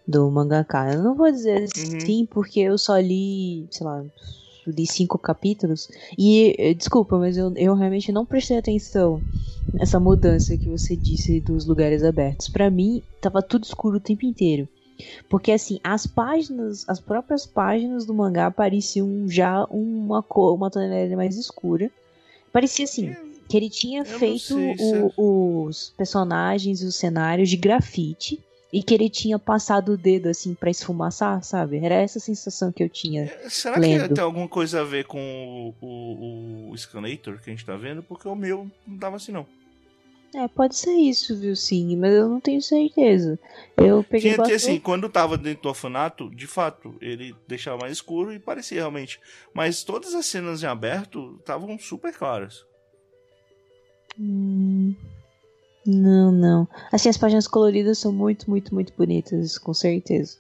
[0.07, 0.93] do mangaka.
[0.93, 1.65] Eu não vou dizer Uhum.
[1.65, 4.05] assim, porque eu só li, sei lá,
[4.67, 5.89] li cinco capítulos.
[6.19, 9.23] E, eh, desculpa, mas eu, eu realmente não prestei atenção
[9.73, 12.49] nessa mudança que você disse dos lugares abertos.
[12.49, 14.69] Pra mim, tava tudo escuro o tempo inteiro.
[15.29, 21.17] Porque assim, as páginas, as próprias páginas do mangá pareciam já uma cor, uma tonalidade
[21.17, 21.91] mais escura.
[22.53, 23.13] Parecia assim,
[23.55, 27.57] que ele tinha Eu feito sei se é- o- os personagens e os cenários de
[27.57, 28.43] grafite
[28.73, 31.79] e que ele tinha passado o dedo assim pra esfumaçar, sabe?
[31.79, 33.33] Era essa sensação que eu tinha.
[33.49, 34.09] Será Lendo.
[34.09, 37.77] que tem alguma coisa a ver com o, o, o Scanator que a gente tá
[37.77, 38.03] vendo?
[38.03, 39.47] Porque o meu não tava assim, não.
[40.35, 43.39] É, pode ser isso, viu, sim, mas eu não tenho certeza.
[43.77, 47.93] Eu peguei tinha, bastante- assim, quando tava dentro do orfanato, de fato, ele deixava mais
[47.93, 49.21] escuro e parecia realmente.
[49.55, 52.65] Mas todas as cenas em aberto estavam super claras.
[54.19, 54.95] Hum,
[55.87, 56.69] não, não.
[56.93, 60.39] Assim, as páginas coloridas são muito, muito, muito bonitas, com certeza.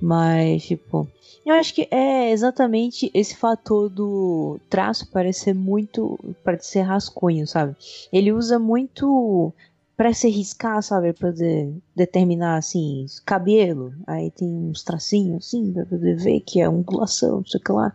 [0.00, 1.06] Mas, tipo,
[1.46, 6.18] eu acho que é exatamente esse fator do traço parecer muito.
[6.44, 7.76] parecer rascunho, sabe?
[8.12, 9.52] Ele usa muito
[9.96, 11.12] pra se riscar, sabe?
[11.12, 13.92] Pra poder determinar, assim, cabelo.
[14.06, 17.72] Aí tem uns tracinhos, assim, pra poder ver que é ondulação, não sei o que
[17.72, 17.94] lá.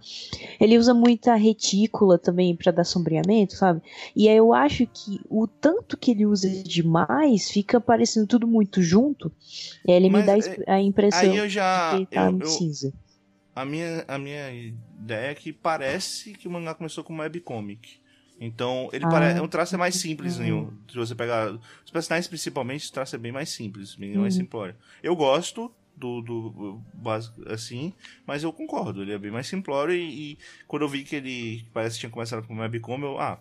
[0.60, 3.82] Ele usa muita retícula também pra dar sombreamento, sabe?
[4.16, 8.82] E aí eu acho que o tanto que ele usa demais fica parecendo tudo muito
[8.82, 9.32] junto.
[9.86, 11.90] E aí ele me Mas, dá é, a impressão Aí eu já.
[11.92, 12.94] que ele tá eu- no eu- cinza.
[13.56, 18.00] a, minha, a minha ideia é que parece que o mangá começou como webcomic.
[18.40, 19.40] Então, ele Ah, parece.
[19.40, 20.42] O traço é mais simples, hum.
[20.44, 20.74] nenhum.
[20.90, 21.52] Se você pegar.
[21.84, 24.42] Os personagens, principalmente, o traço é bem mais simples, bem mais Uhum.
[24.42, 24.76] simplório.
[25.02, 27.92] Eu gosto do, do básico assim,
[28.28, 31.66] mas eu concordo, ele é bem mais simplório e, e quando eu vi que ele
[31.74, 33.40] parece que tinha começado como webcom, eu, ah,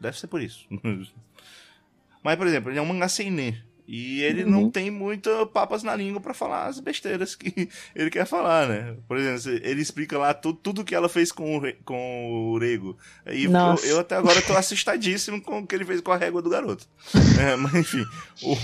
[0.00, 0.68] deve ser por isso.
[2.22, 3.60] mas, por exemplo, ele é um mangá seinen.
[3.88, 4.70] E ele não Uhum.
[4.70, 8.96] tem muita papas na língua pra falar as besteiras que ele quer falar, né?
[9.06, 12.58] Por exemplo, ele explica lá tu, tudo que ela fez com o, re- com o
[12.58, 12.96] Rego.
[13.26, 13.52] E eu,
[13.84, 16.86] eu até agora tô assustadíssimo com o que ele fez com a régua do garoto.
[17.38, 18.04] É, mas enfim,
[18.42, 18.56] o,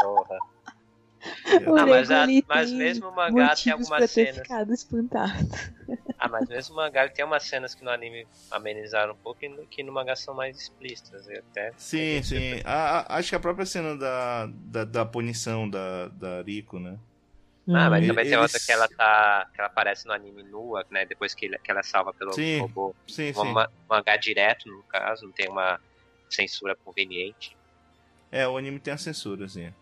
[0.00, 0.36] Porra.
[0.36, 0.55] O
[1.76, 4.42] Ah, mas, a- mas tem mesmo o mangá tem algumas pra ter cenas.
[4.42, 5.48] ficado espantado.
[6.18, 9.48] Ah, mas mesmo o mangá tem umas cenas que no anime amenizaram um pouco e
[9.48, 11.26] no, que no mangá são mais explícitas.
[11.28, 12.60] até Sim, sim.
[12.64, 16.98] A- a- acho que a própria cena da, da, da punição da, da Rico, né?
[17.68, 18.08] Ah, mas Hum.
[18.08, 19.46] também tem Eles- outra que ela tá.
[19.54, 21.04] que ela aparece no anime nua, né?
[21.06, 22.96] Depois que, ele- que ela é salva pelo Sim, robô.
[23.08, 23.52] Sim, Um sim.
[23.52, 25.78] ma- mangá direto, no caso, não tem uma
[26.30, 27.56] censura conveniente.
[28.30, 29.72] É, o anime tem a censura, assim.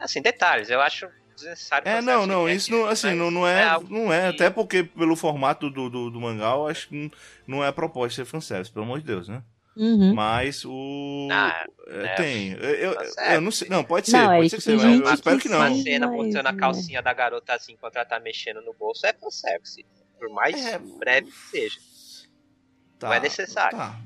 [0.00, 1.88] Assim, detalhes, eu acho desnecessário.
[1.88, 4.20] É, não, isso não, aqui, isso não, assim, mas não, não é, algo não é,
[4.30, 7.10] que- até porque pelo formato do, do, do mangá, eu acho que
[7.46, 9.42] não- é a proposta ser fanservice, pelo amor de Deus, né?
[9.76, 10.14] Uhum.
[10.14, 11.28] Mas o...
[11.30, 12.58] Ah, é, é, tem, eu,
[12.92, 12.96] eu,
[13.34, 15.42] eu não sei, não, pode ser, Não, pode é ser seja, gente eu espero que
[15.44, 15.58] que não.
[15.58, 16.58] Uma Sim, cena mas, botando a né.
[16.58, 19.86] calcinha da garota assim enquanto ela tá mexendo no bolso é fanservice.
[20.18, 20.78] Por mais É.
[20.78, 21.76] breve que seja.
[22.98, 23.78] Tá, não é necessário.
[23.78, 23.96] Tá.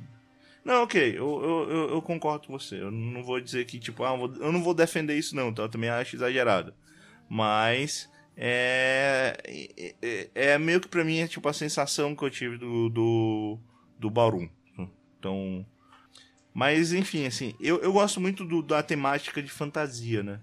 [0.64, 2.80] Não, ok, eu, eu, eu, concordo com você.
[2.80, 5.62] Eu não vou dizer que, tipo, ah, eu não vou defender isso, não, tá?
[5.62, 6.72] Eu também acho exagerado.
[7.28, 9.36] Mas é,
[10.02, 13.58] é, é meio que pra mim é tipo a sensação que eu tive do, do,
[13.98, 14.50] do.
[15.18, 15.66] Então.
[16.52, 20.40] Mas enfim, assim, eu, eu gosto muito do- da temática de fantasia, né?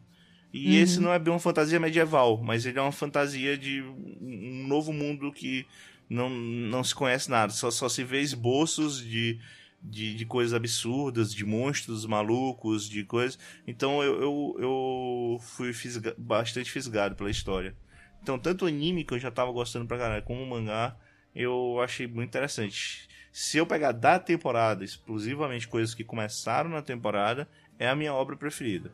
[0.53, 0.83] E Uhum.
[0.83, 4.91] esse não é bem uma fantasia medieval, mas ele é uma fantasia de um novo
[4.91, 5.65] mundo que
[6.09, 9.39] não, não se conhece nada, só, só se vê esboços de,
[9.81, 13.39] de, de coisas absurdas, de monstros malucos, de coisas.
[13.65, 17.75] Então eu, eu, eu fui fisga- bastante fisgado pela história.
[18.21, 20.95] Então, tanto o anime, que eu já tava gostando pra caralho, como o mangá,
[21.33, 23.09] eu achei muito interessante.
[23.31, 28.35] Se eu pegar da temporada, exclusivamente coisas que começaram na temporada, é a minha obra
[28.35, 28.91] preferida.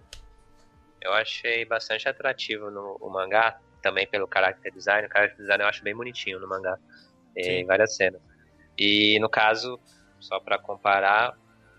[1.02, 5.08] Eu achei bastante atrativo no mangá, também pelo character design.
[5.08, 6.78] O character design eu acho bem bonitinho no mangá.
[7.34, 7.66] Tem Sim.
[7.66, 8.22] várias cenas.
[8.78, 9.80] E no caso,
[10.20, 11.38] só pra comparar,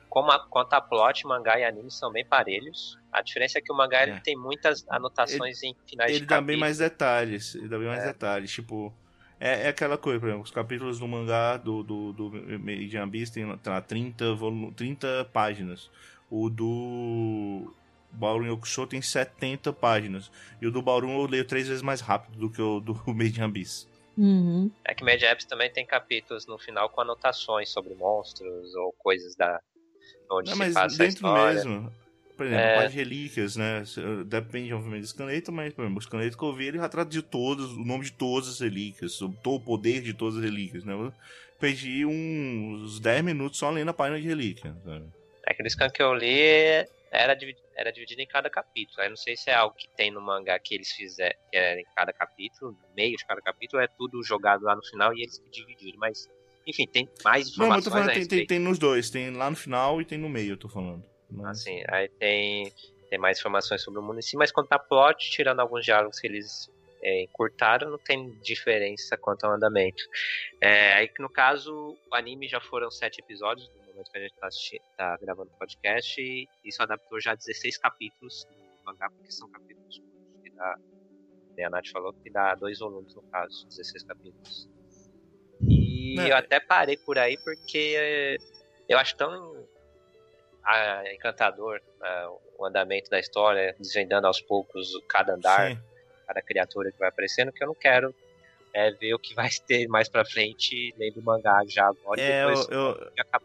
[0.09, 2.99] como a, quanto a plot, mangá e anime são bem parelhos.
[3.12, 4.20] A diferença é que o mangá ele É.
[4.20, 7.55] tem muitas anotações em finais Ele de dá bem mais detalhes.
[7.55, 8.07] Ele dá bem mais É.
[8.07, 8.51] detalhes.
[8.51, 8.93] Tipo,
[9.39, 12.32] é, é aquela coisa, por exemplo, os capítulos do mangá do, do, do
[13.03, 15.91] Abyss tem tá, lá 30, volu 30 páginas.
[16.30, 17.72] O do
[18.11, 20.30] Bauru Yokusho tem 70 páginas.
[20.61, 23.43] E o do Bauru eu leio três vezes mais rápido do que o do in
[23.43, 23.86] Abyss.
[24.19, 24.69] Uhum.
[24.85, 29.37] É que Mad Apps também tem capítulos no final com anotações sobre monstros ou coisas
[29.37, 29.61] da
[30.29, 31.55] onde Não, se mas passa a dentro história.
[31.55, 31.93] mesmo.
[32.37, 32.79] Por exemplo, É.
[32.79, 33.83] a de relíquias, né?
[34.27, 37.11] Depende, obviamente, do escaneto, mas, por exemplo, o escaneto que eu vi, ele já trata
[37.11, 40.93] de todos, o nome de todas as relíquias, o poder de todas as relíquias, né?
[40.93, 41.12] Eu
[41.59, 45.07] perdi uns 10 minutos só lendo a página de relíquia, sabe?
[45.47, 49.02] Aquele scan que eu li era, divi- era dividido em cada capítulo.
[49.02, 51.80] Eu não sei se é algo que tem no mangá que eles fizeram, que é
[51.80, 55.22] em cada capítulo, no meio de cada capítulo, é tudo jogado lá no final e
[55.22, 55.98] eles que dividiram.
[55.98, 56.26] Mas,
[56.66, 59.30] enfim, tem mais Não, mas eu informações tô falando, tem, tem, tem nos dois, tem
[59.30, 61.04] lá no final e tem no meio, eu tô falando.
[61.30, 62.72] Mas- Assim, aí tem,
[63.11, 66.18] tem mais informações sobre o mundo em si, mas quanto a plot, tirando alguns diálogos
[66.18, 66.70] que eles
[67.02, 70.02] é, encurtaram, não tem diferença quanto ao andamento.
[70.61, 71.72] É, aí que no caso,
[72.11, 75.59] o anime já foram sete episódios, momento que a gente tá, assisti- tá gravando o
[75.59, 80.78] podcast, e isso adaptou já 16 capítulos do mangá, porque são capítulos curtos, que dá,
[81.57, 84.68] né, a Nath falou que dá dois volumes no caso, 16 capítulos.
[85.68, 86.30] E Né.
[86.30, 88.36] eu até parei por aí porque é,
[88.88, 89.66] eu acho tão
[90.64, 95.80] ah, encantador ah, o andamento da história, desvendando aos poucos cada andar, Sim.
[96.26, 98.14] cada criatura que vai aparecendo, que eu não quero
[98.75, 102.21] é, ver o que vai ter mais pra frente, lendo o mangá já agora.
[102.21, 102.97] e É, eu, depois eu,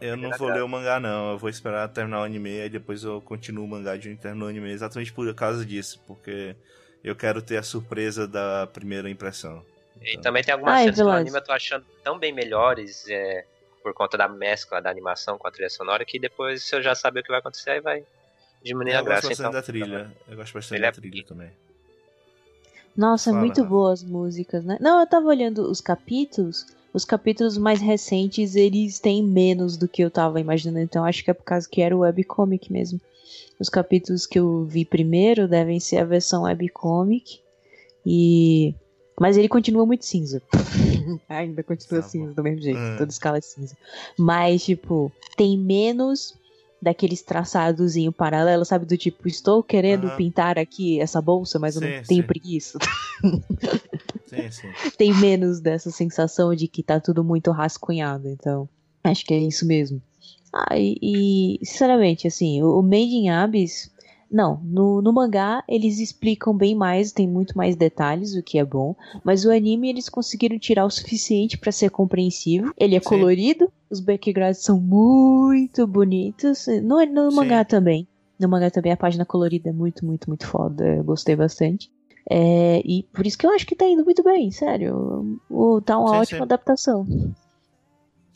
[0.01, 1.31] eu não vou ler o mangá, não.
[1.31, 4.41] Eu vou esperar terminar o anime e depois eu continuo o mangá de um interno
[4.41, 6.55] no anime, exatamente por causa disso, porque
[7.03, 9.63] eu quero ter a surpresa da primeira impressão.
[10.01, 13.45] E também tem algumas Ai, cenas do anime eu tô achando tão bem melhores é,
[13.81, 16.93] por conta da mescla da animação com a trilha sonora que depois se eu já
[16.95, 18.03] saber o que vai acontecer aí vai
[18.63, 19.27] diminuir a eu gosto graça.
[19.27, 20.11] bastante Então, da trilha.
[20.27, 21.51] Eu gosto bastante Ele é da trilha também.
[22.95, 23.69] Nossa, é Fala, muito Rafa.
[23.69, 24.77] boas as músicas, né?
[24.79, 26.65] Não, eu tava olhando os capítulos.
[26.93, 30.79] Os capítulos mais recentes, eles têm menos do que eu tava imaginando.
[30.79, 33.01] Então acho que é por causa que era o webcomic mesmo.
[33.59, 37.39] Os capítulos que eu vi primeiro devem ser a versão webcomic.
[38.05, 38.75] E.
[39.19, 40.41] Mas ele continua muito cinza.
[41.29, 42.79] Ainda continua Tá cinza do mesmo jeito.
[42.79, 42.95] Hum.
[42.97, 43.77] Toda escala é cinza.
[44.17, 46.35] Mas, tipo, tem menos
[46.83, 48.85] daqueles traçados em paralelo, sabe?
[48.85, 50.17] Do tipo, estou querendo Aham.
[50.17, 52.27] pintar aqui essa bolsa, mas eu Sim, não tenho sim.
[52.27, 52.79] preguiça.
[54.25, 54.69] Sim, sim.
[54.97, 58.27] tem menos dessa sensação de que tá tudo muito rascunhado.
[58.27, 58.67] Então,
[59.03, 60.01] acho que é isso mesmo.
[60.53, 63.91] Ah, e, e, sinceramente, assim, o, Made in Abyss.
[64.29, 68.65] Não, no, no mangá eles explicam bem mais, tem muito mais detalhes, o que é
[68.65, 68.95] bom.
[69.23, 72.73] Mas o anime eles conseguiram tirar o suficiente pra ser compreensível.
[72.75, 73.05] Ele é Sim.
[73.05, 76.65] colorido, os backgrounds são muito bonitos.
[76.83, 77.35] No, no Sim.
[77.37, 78.07] mangá também.
[78.39, 80.83] No mangá também a página colorida é muito, muito, muito foda.
[80.95, 81.89] Eu gostei bastante.
[82.29, 85.39] É, e por isso que eu acho que tá indo muito bem, sério.
[85.49, 86.43] O, tá uma Sim, ótima sim.
[86.43, 87.05] adaptação.
[87.09, 87.33] Eu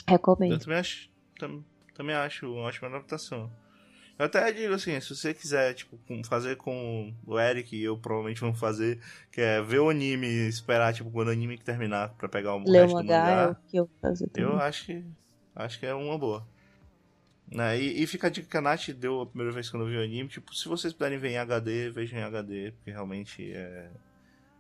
[0.08, 0.60] Recomendo.
[0.60, 1.64] também acho, tam-
[1.96, 3.50] também acho uma ótima adaptação.
[4.20, 8.42] Eu até digo assim, se você quiser, tipo, fazer com o Eric e eu provavelmente
[8.42, 9.00] vamos fazer,
[9.32, 12.60] que é ver o anime e esperar, tipo, quando o anime terminar pra pegar o
[12.68, 14.50] Ler o resto do mangá, é o mangá, que eu fazer também.
[14.50, 15.06] eu acho que
[15.58, 16.48] acho que é uma boa.
[17.50, 19.90] Né, E, e fica a dica que a Nath deu a primeira vez quando eu
[19.90, 23.54] vi o anime, tipo, se vocês puderem ver em HD, vejam em HD, porque realmente
[23.54, 23.90] é,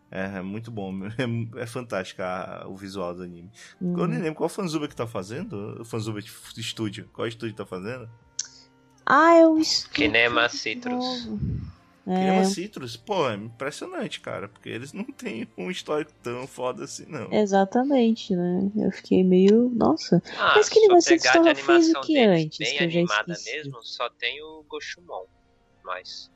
[0.09, 0.93] é muito bom,
[1.57, 3.51] é, é fantástico a- o visual do anime.
[3.81, 3.97] Hum.
[3.99, 7.55] Eu nem lembro qual fanzuba que tá fazendo, o fanzuba de de estúdio, qual estúdio
[7.55, 8.09] tá fazendo?
[9.05, 11.27] Ah, é o estúdio Kinema Citrus.
[12.09, 17.05] É, Citrus, pô, é impressionante, cara, porque eles não têm um histórico tão foda assim,
[17.07, 17.31] não.
[17.33, 18.71] exatamente, né?
[18.77, 19.69] Eu fiquei meio.
[19.75, 20.21] Nossa.
[20.37, 23.55] Ah, Mas que Citrus tava- fez o que deles antes, Bem que eu já esqueci?
[23.57, 25.25] mesmo, só tem o Goshumon.
[25.83, 26.31] Mas.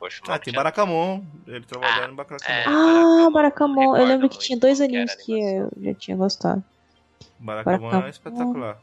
[0.00, 2.40] Goshumon Ah, tem tinha- Barakamon, ele trabalhou Ah, no Barakamon.
[2.52, 2.64] é.
[2.66, 3.96] Ah, Barakamon, Barakamon.
[3.96, 6.62] Eu lembro que tinha dois animes que eu já tinha gostado.
[7.38, 8.08] Barakamon é Barakamon.
[8.08, 8.82] espetacular.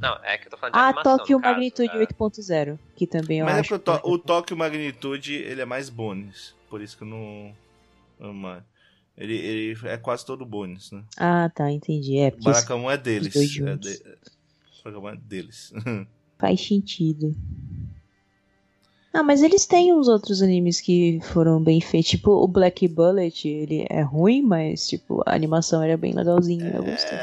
[0.00, 1.12] Não, é que eu tô falando de Ah, animação.
[1.12, 2.06] No caso, Magnitude né?
[2.06, 3.68] 8.0, que também eu Mas é acho.
[3.78, 7.54] porque o, to o Tokyo Magnitude, ele é mais bônus, por isso que eu não...
[9.16, 11.02] Ele, ele é quase todo bônus, né?
[11.16, 12.18] Ah, tá, entendi.
[12.18, 13.36] É, porque Barakamon é deles.
[13.60, 14.02] É de...
[14.84, 15.72] É deles.
[16.38, 17.36] faz sentido.
[19.12, 22.10] Ah, mas eles têm uns outros animes que foram bem feitos.
[22.10, 26.72] Tipo, o Black Bullet, ele é ruim, mas, tipo, a animação era bem legalzinha.
[26.74, 27.18] Eu gostei.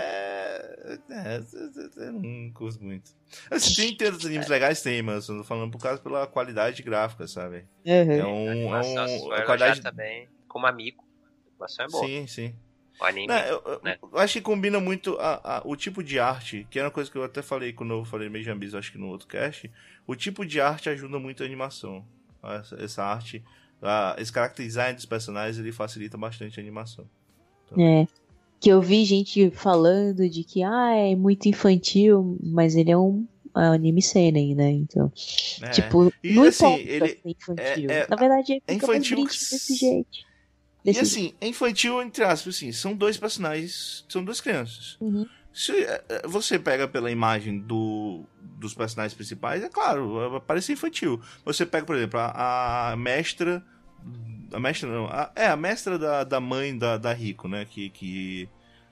[1.10, 3.12] É, é, eu não curto muito.
[3.50, 7.28] Assim, tem tantos animes legais, tem, mas eu tô falando por causa pela qualidade gráfica,
[7.28, 7.66] sabe?
[7.86, 8.22] É Uhum.
[8.22, 8.48] A um.
[8.48, 9.82] É animação, um se for a qualidade...
[9.82, 11.04] também como amigo.
[11.04, 12.06] A animação é boa.
[12.06, 12.56] Sim, sim.
[13.00, 13.28] O anime.
[13.28, 13.98] Não, eu, né?
[14.02, 17.10] eu acho que combina muito a- a- o tipo de arte, que era uma coisa
[17.10, 19.72] que eu até falei quando eu falei Major Bis, acho que no outro cast.
[20.06, 22.06] O tipo de arte ajuda muito a animação.
[22.44, 23.44] Essa, essa arte,
[23.82, 27.10] a, esse character design dos personagens, ele facilita bastante a animação.
[27.78, 28.08] É.
[28.60, 33.26] Que eu vi gente falando de que, ah, é muito infantil, mas ele é um
[33.54, 34.70] anime seinen, né?
[34.72, 35.12] Então,
[35.62, 35.70] É.
[35.70, 37.90] tipo, E, não assim, importa ele- ser infantil.
[37.90, 40.30] é- é- Na verdade, é infantil que- desse jeito.
[40.84, 44.98] E Desse assim, é infantil, entre aspas, assim, são dois personagens, são duas crianças.
[45.02, 45.26] Uhum.
[45.54, 48.24] Se eh, você pega pela imagem do,
[48.58, 51.20] dos personagens principais, é claro, vai parecer infantil.
[51.44, 53.64] Você pega, por exemplo, a, a mestra.
[54.54, 55.06] A mestra não.
[55.08, 57.66] a- é, a mestra da, da mãe da, da Rico, né?
[57.70, 58.50] Que, que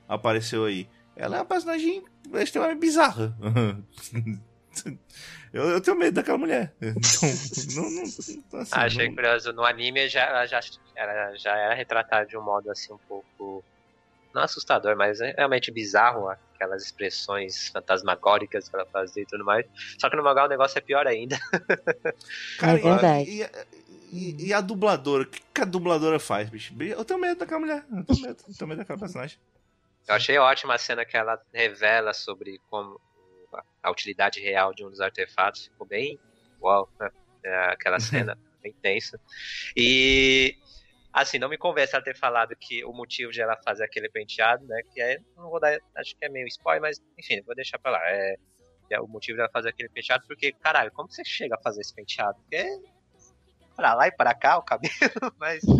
[0.08, 0.88] apareceu aí.
[1.16, 2.04] Ela é uma personagem
[2.34, 3.34] extremamente bizarra.
[5.52, 6.74] eu, eu tenho medo daquela mulher.
[6.80, 7.28] Então,
[7.74, 8.42] não, não, não- assim,
[8.72, 9.52] Ah, achei não- curioso.
[9.52, 10.60] No anime já, ela já,
[10.94, 13.64] era, já era retratada de um modo assim um pouco.
[14.34, 16.28] Não assustador, mas é realmente bizarro.
[16.54, 19.64] Aquelas expressões fantasmagóricas que ela fazia e tudo mais.
[19.98, 21.38] Só que no mangá o negócio é pior ainda.
[22.58, 23.30] Cara, É verdade.
[23.30, 23.42] E,
[24.12, 25.22] e- e a dubladora?
[25.24, 26.74] O que, que a dubladora faz, bicho?
[26.82, 27.84] Eu tenho medo daquela mulher.
[27.90, 29.38] Eu tenho medo, eu tenho medo daquela personagem.
[30.06, 33.00] Eu achei ótima a cena que ela revela sobre como
[33.82, 35.64] a- utilidade real de um dos artefatos.
[35.66, 36.18] Ficou bem
[36.60, 37.10] uau, né?
[37.44, 39.20] É, aquela cena bem tensa.
[39.76, 40.56] E
[41.12, 44.64] assim, não me convence ela ter falado que o motivo de ela fazer aquele penteado,
[44.66, 44.80] né?
[44.92, 45.18] Que é.
[45.36, 45.78] Não vou dar.
[45.96, 48.00] Acho que é meio spoiler, mas enfim, vou deixar pra lá.
[48.04, 48.36] É,
[48.90, 51.94] é o motivo dela fazer aquele penteado, porque, caralho, como você chega a fazer esse
[51.94, 52.38] penteado?
[52.40, 52.64] Porque
[53.78, 55.62] é pra lá e pra cá o cabelo, mas.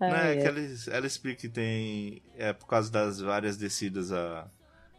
[0.00, 0.36] Né, ai.
[0.36, 0.58] que ela,
[0.92, 2.22] ela explica que tem.
[2.36, 4.46] É por causa das várias descidas a,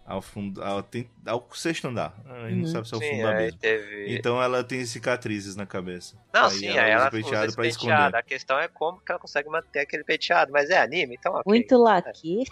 [0.05, 0.61] ao fundo.
[0.61, 2.13] Ao, tem, ao sexto andar.
[2.25, 2.67] A gente não Uhum.
[2.67, 3.59] sabe se é o Sim, fundo aí abismo.
[3.59, 4.13] teve.
[4.17, 6.17] Então ela tem cicatrizes na cabeça.
[6.33, 8.01] Não, Aí sim, ela usa ela penteado usa esse pra penteado.
[8.01, 8.17] esconder.
[8.17, 11.43] A questão é como que ela consegue manter aquele penteado, mas é anime, então ok.
[11.45, 12.43] Muito laque.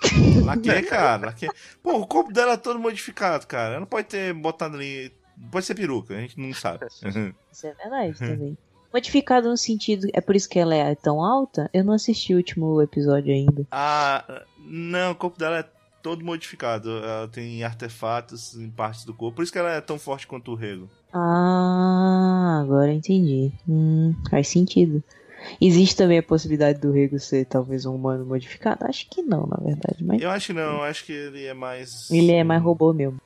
[0.46, 1.26] Laque, cara.
[1.26, 1.50] Laque.
[1.84, 3.72] Pô, o corpo dela é todo modificado, cara.
[3.72, 5.12] Ela não pode ter botado ali.
[5.52, 6.86] Pode ser peruca, a gente não sabe.
[7.52, 8.58] Isso é verdade também.
[8.94, 10.08] Modificado no sentido.
[10.14, 11.70] É por isso que ela é tão alta?
[11.74, 13.68] Eu não assisti o último episódio ainda.
[13.70, 15.66] Ah, não, o corpo dela é
[16.02, 16.90] todo modificado.
[17.04, 19.36] Ela tem artefatos em partes do corpo.
[19.36, 20.90] Por isso que ela é tão forte quanto o Rego.
[21.14, 23.52] Ah, agora eu entendi.
[23.68, 25.04] Hum, faz sentido.
[25.62, 28.86] Existe também a possibilidade do Rego ser talvez um humano modificado?
[28.86, 30.04] Acho que não, na verdade.
[30.04, 32.10] Mas Eu acho que não, eu acho que ele é mais.
[32.10, 33.20] ele é mais robô mesmo.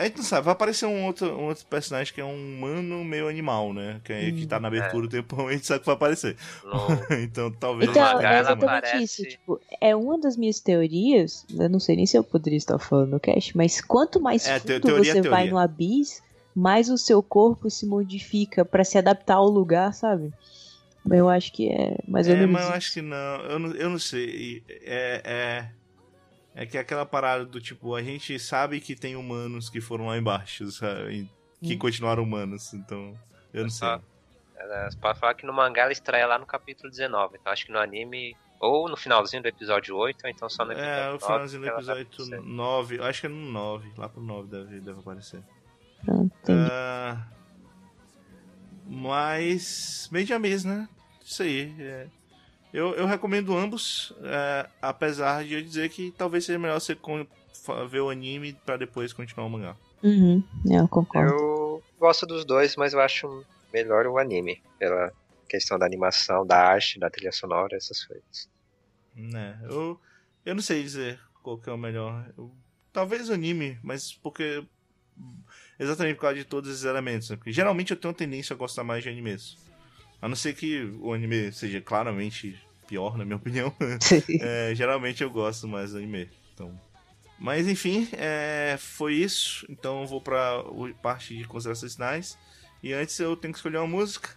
[0.00, 3.04] A gente não sabe, vai aparecer um outro, um outro personagem que é um humano
[3.04, 4.00] meio animal, né?
[4.02, 6.36] Que, é, que tá na abertura do tempo, a gente sabe que vai aparecer.
[7.22, 7.90] Então talvez.
[7.90, 9.22] Então, é exatamente aparece- isso.
[9.28, 11.44] Tipo, é uma das minhas teorias.
[11.50, 14.58] Eu não sei nem se eu poderia estar falando no cast, mas quanto mais É,
[14.58, 16.22] fundo te- teoria é você vai no abis,
[16.56, 20.32] mais o seu corpo se modifica pra se adaptar ao lugar, sabe?
[21.10, 22.76] Eu acho que é mais ou É, menos mas eu isso.
[22.76, 23.16] acho que não.
[23.16, 24.62] Eu não, eu não sei.
[24.68, 25.79] É, é.
[26.54, 30.06] É que é aquela parada do tipo, a gente sabe que tem humanos que foram
[30.08, 31.28] lá embaixo, sabe?
[31.62, 31.78] E Que Hum.
[31.78, 32.72] continuaram humanos.
[32.74, 33.14] Então.
[33.52, 33.86] Eu não sei.
[33.88, 34.00] Só-
[34.56, 37.36] Ela pode falar que no mangá ela estreia lá no capítulo 19.
[37.40, 40.72] Então acho que no anime, ou no finalzinho do episódio 8, ou então só no
[40.72, 42.54] episódio É, o 9 finalzinho do que ela vai episódio aparecer.
[42.56, 42.96] 9.
[42.98, 43.92] eu Acho que é no 9.
[43.96, 45.42] Lá pro 9 deve, deve aparecer.
[46.04, 46.68] Pronto, entendi.
[46.70, 47.26] Ah,
[48.86, 50.08] mas.
[50.10, 50.88] Mediamis, né?
[51.24, 51.74] Isso aí.
[51.78, 52.06] é.
[52.72, 56.96] Eu, eu recomendo ambos, é, apesar de eu dizer que talvez seja melhor você
[57.88, 59.76] ver o anime pra depois continuar o mangá.
[60.02, 61.30] Uhum, eu concordo.
[61.32, 64.62] Eu gosto dos dois, mas eu acho melhor o anime.
[64.78, 65.12] Pela
[65.48, 68.48] questão da animação, da arte, da trilha sonora, essas coisas.
[69.14, 69.58] Né?
[69.64, 70.00] Eu,
[70.46, 72.32] eu não sei dizer qual que é o melhor.
[72.38, 72.54] Eu-
[72.92, 74.64] talvez o anime, mas porque.
[75.78, 77.28] Exatamente por causa de todos esses elementos.
[77.30, 77.36] né?
[77.36, 79.56] Porque geralmente eu tenho tendência a gostar mais de animes.
[80.22, 83.72] A não ser que o anime seja claramente pior, na minha opinião.
[84.40, 86.28] É, geralmente eu gosto mais do anime.
[86.54, 86.78] Então.
[87.38, 89.64] Mas enfim, é, foi isso.
[89.70, 90.62] Então eu vou pra
[91.02, 92.38] parte de considerações finais.
[92.82, 94.30] E antes eu tenho que escolher uma música.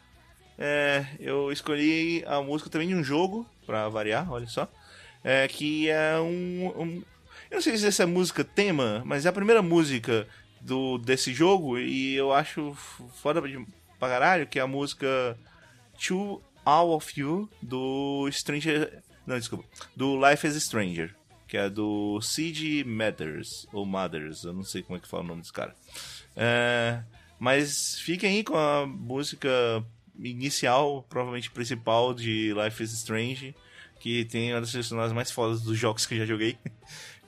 [0.58, 4.72] É, eu escolhi a música também de um jogo, pra variar, olha só.
[5.24, 7.04] É, que é um, um-
[7.50, 10.28] Eu não sei se essa é música tema, mas é a primeira música
[10.62, 11.78] do, desse jogo.
[11.80, 12.74] E eu acho
[13.22, 13.42] foda
[14.00, 15.38] pra caralho, que é a música
[16.08, 19.02] To All of You do Stranger.
[19.26, 19.66] Não, desculpa.
[19.96, 21.16] Do Life is Stranger.
[21.48, 22.84] Que é do C.G.
[22.84, 23.68] Matters.
[23.72, 24.44] Ou Mothers.
[24.44, 25.76] Eu não sei como é que fala o nome desse cara.
[26.36, 27.02] É,
[27.40, 29.50] mas fiquem aí com a música
[30.20, 33.56] inicial, provavelmente principal de Life is Strange.
[34.00, 36.58] Que tem uma das sonoras mais fodas dos jogos que eu já joguei.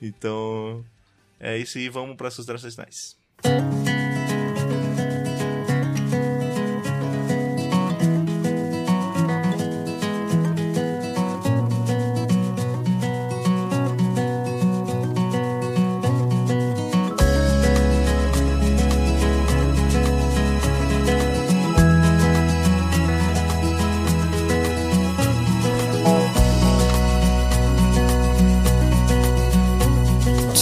[0.02, 0.84] Então.
[1.40, 3.85] É isso e vamos para as considerações finais.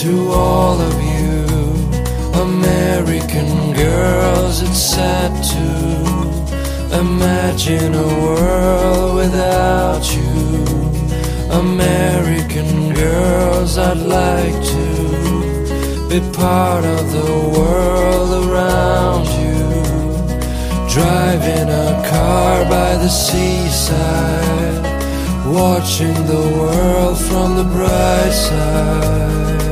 [0.03, 1.47] To all of you
[2.43, 10.65] American girls, it's sad to imagine a world without you.
[11.53, 19.63] American girls, I'd like to be part of the world around you.
[20.93, 24.83] Driving a car by the seaside,
[25.47, 29.64] watching the world from the bright side.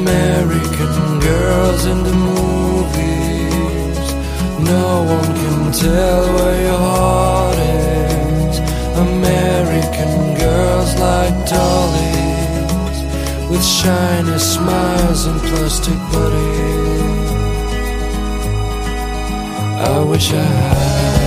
[0.00, 4.06] American girls in the movies.
[4.74, 8.58] No one can tell where your heart is.
[9.08, 12.98] American girls like dollies
[13.50, 17.30] With shiny smiles and plastic bodies.
[19.90, 21.17] I wish I had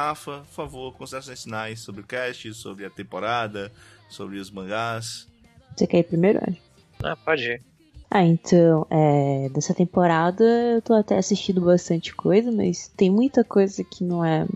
[0.00, 3.70] Rafa, por favor, considerações finais sobre o cast, sobre a temporada,
[4.08, 5.28] sobre os mangás.
[5.76, 6.60] Você quer ir primeiro, Ed?
[7.04, 7.62] Ah, pode ir.
[8.10, 13.84] Ah, então, é, dessa temporada eu tô até assistindo bastante coisa, mas tem muita coisa
[13.84, 14.46] que não é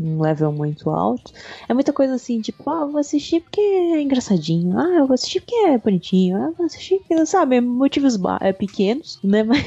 [0.00, 1.32] um level muito alto.
[1.68, 5.14] É muita coisa assim, tipo, ah, eu vou assistir porque é engraçadinho, ah, eu vou
[5.14, 9.60] assistir porque é bonitinho, ah, eu vou assistir porque, sabe, motivos é, pequenos, né, mas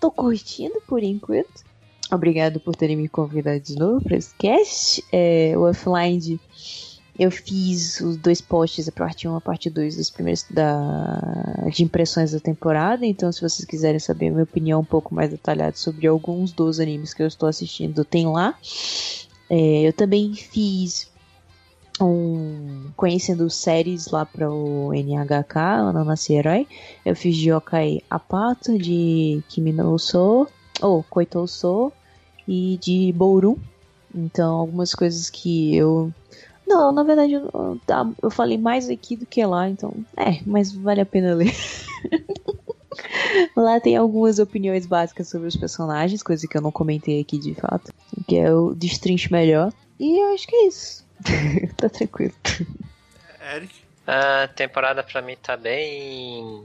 [0.00, 1.67] tô curtindo por enquanto.
[2.10, 5.04] Obrigado por terem me convidado de novo para esse cast.
[5.12, 6.40] É, o Offline de-
[7.18, 11.20] eu fiz os dois posts, a parte 1 e a parte 2 dos primeiros da,
[11.70, 13.04] de impressões da temporada.
[13.04, 17.12] Então, se vocês quiserem saber minha opinião um pouco mais detalhada sobre alguns dos animes
[17.12, 18.54] que eu estou assistindo, tem lá.
[19.50, 21.10] É, eu também fiz
[22.00, 26.66] um conhecendo séries lá para o NHK, Ana Nasce Herói.
[27.04, 30.46] Eu fiz de Yokai Apato, de Kimi no Uso,
[30.80, 31.92] ou Koitou So,
[32.48, 33.58] e de Bouru.
[34.14, 36.10] Então, algumas coisas que eu.
[36.66, 39.94] Não, na verdade, eu, tá, eu falei mais aqui do que lá, então.
[40.16, 41.54] É, mas vale a pena ler.
[43.54, 47.54] Lá tem algumas opiniões básicas sobre os personagens, coisa que eu não comentei aqui de
[47.54, 47.92] fato.
[48.26, 49.72] Que é o destrinche melhor.
[50.00, 51.06] E eu acho que é isso.
[51.76, 52.34] tá tranquilo.
[53.54, 53.74] Eric?
[54.06, 56.64] A temporada pra mim tá bem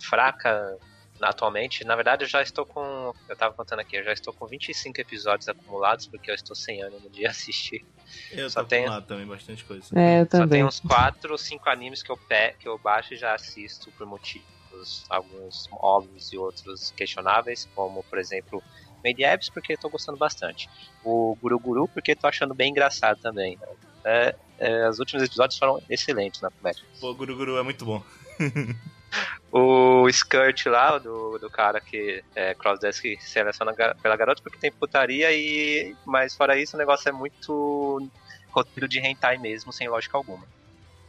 [0.00, 0.76] fraca
[1.24, 1.84] atualmente.
[1.84, 3.12] Na verdade, eu já estou com.
[3.28, 6.82] Eu tava contando aqui, eu já estou com 25 episódios acumulados, porque eu estou sem
[6.82, 7.84] ânimo de assistir.
[8.32, 9.86] Eu Só tô tenho- lá também, bastante coisa.
[9.98, 10.64] É, eu Só tem também.
[10.64, 12.52] uns 4 ou 5 animes que eu, pe...
[12.60, 18.18] que eu baixo e já assisto por motivos, alguns óbvios e outros questionáveis, como, por
[18.18, 18.62] exemplo,
[19.04, 20.68] Made Apps, porque tô gostando bastante.
[21.02, 23.58] O Guru Guru, porque tô achando bem engraçado também.
[24.06, 26.82] É, é, os últimos episódios foram excelentes na comédia.
[27.00, 28.02] Pô, Guru Guru é muito bom.
[29.50, 35.32] O Skirt lá, do, do cara que é crossdesk seleciona pela garota, porque tem putaria
[35.32, 35.94] e.
[36.04, 38.10] Mas fora isso, o negócio é muito
[38.50, 40.46] roteiro de hentai mesmo, sem lógica alguma.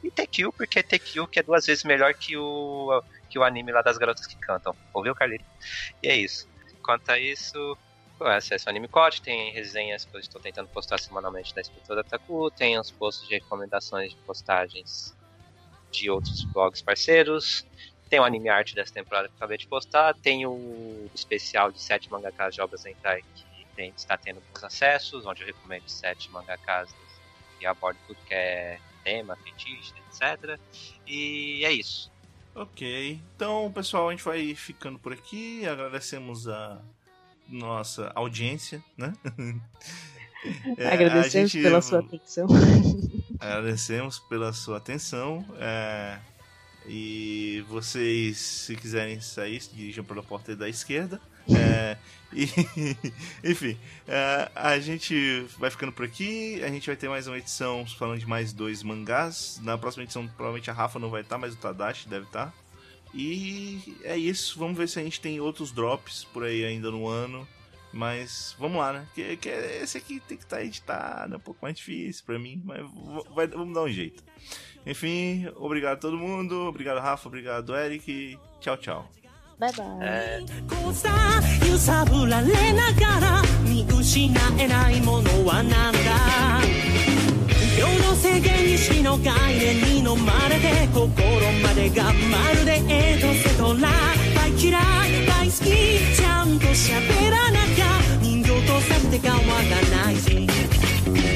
[0.04, 3.82] E TQ, porque TQ que é duas vezes melhor que o, que o anime lá
[3.82, 4.76] das garotas que cantam.
[4.94, 5.46] Ouviu, Carlito?
[6.02, 6.48] E é isso.
[6.84, 7.78] Quanto a isso,
[8.18, 12.04] pô, acesse o Anime Code, tem resenhas que eu estou tentando postar semanalmente na Escritora
[12.04, 15.16] Taku, tem os posts de recomendações de postagens
[15.92, 17.66] de outros blogs parceiros,
[18.16, 21.82] tem o anime art dessa temporada que eu acabei de postar, tem o especial de
[21.82, 26.32] sete mangakas de obras hentai que tem, está tendo bons acessos, onde eu recomendo sete
[26.32, 26.90] mangakas
[27.60, 30.58] que abordam tudo que é tema, fetiche, etc.
[31.06, 32.10] E é isso.
[32.56, 33.20] Ok.
[33.36, 35.68] Então, pessoal, a gente vai ficando por aqui.
[35.68, 36.82] Agradecemos a
[37.50, 39.12] nossa audiência, né?
[40.78, 42.46] É, Agradecemos gente- pela sua atenção.
[43.40, 45.44] Agradecemos pela sua atenção.
[45.58, 46.20] é,
[46.88, 51.20] e vocês, se quiserem sair, se dirijam pela porta da esquerda.
[51.50, 51.98] É,
[52.34, 52.46] e,
[53.44, 56.62] enfim, é, a gente vai ficando por aqui.
[56.64, 59.60] A gente vai ter mais uma edição falando de mais dois mangás.
[59.64, 62.54] Na próxima edição, provavelmente a Rafa não vai estar, mas o Tadashi deve estar.
[63.14, 64.60] E é isso.
[64.60, 67.48] Vamos ver se a gente tem outros drops por aí ainda no ano.
[67.94, 69.08] Mas vamos lá, né?
[69.16, 72.62] Que, que esse aqui tem que estar editado, é um pouco mais difícil pra mim,
[72.66, 72.82] mas
[73.34, 74.22] vai- vamos dar um jeito.
[74.87, 79.05] Enfim, obrigado a todo mundo, obrigado Rafa, obrigado Eric, tchau, tchau.
[79.59, 79.85] Bye bye.
[80.01, 81.11] えーこうさ
[81.69, 85.99] 揺さぶられながら見失えないものはなんだ
[87.79, 91.13] 世の制限意識の概念に飲まれて心
[91.63, 92.11] までがま
[92.59, 93.91] るでエトセトラ
[94.35, 100.47] 大嫌い大好きちゃんと喋らなきゃ人形とさして変わらないし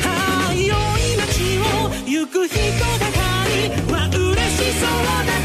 [0.03, 2.57] はいよい街を行く人
[2.99, 3.18] だかりは嬉
[4.80, 5.39] しそ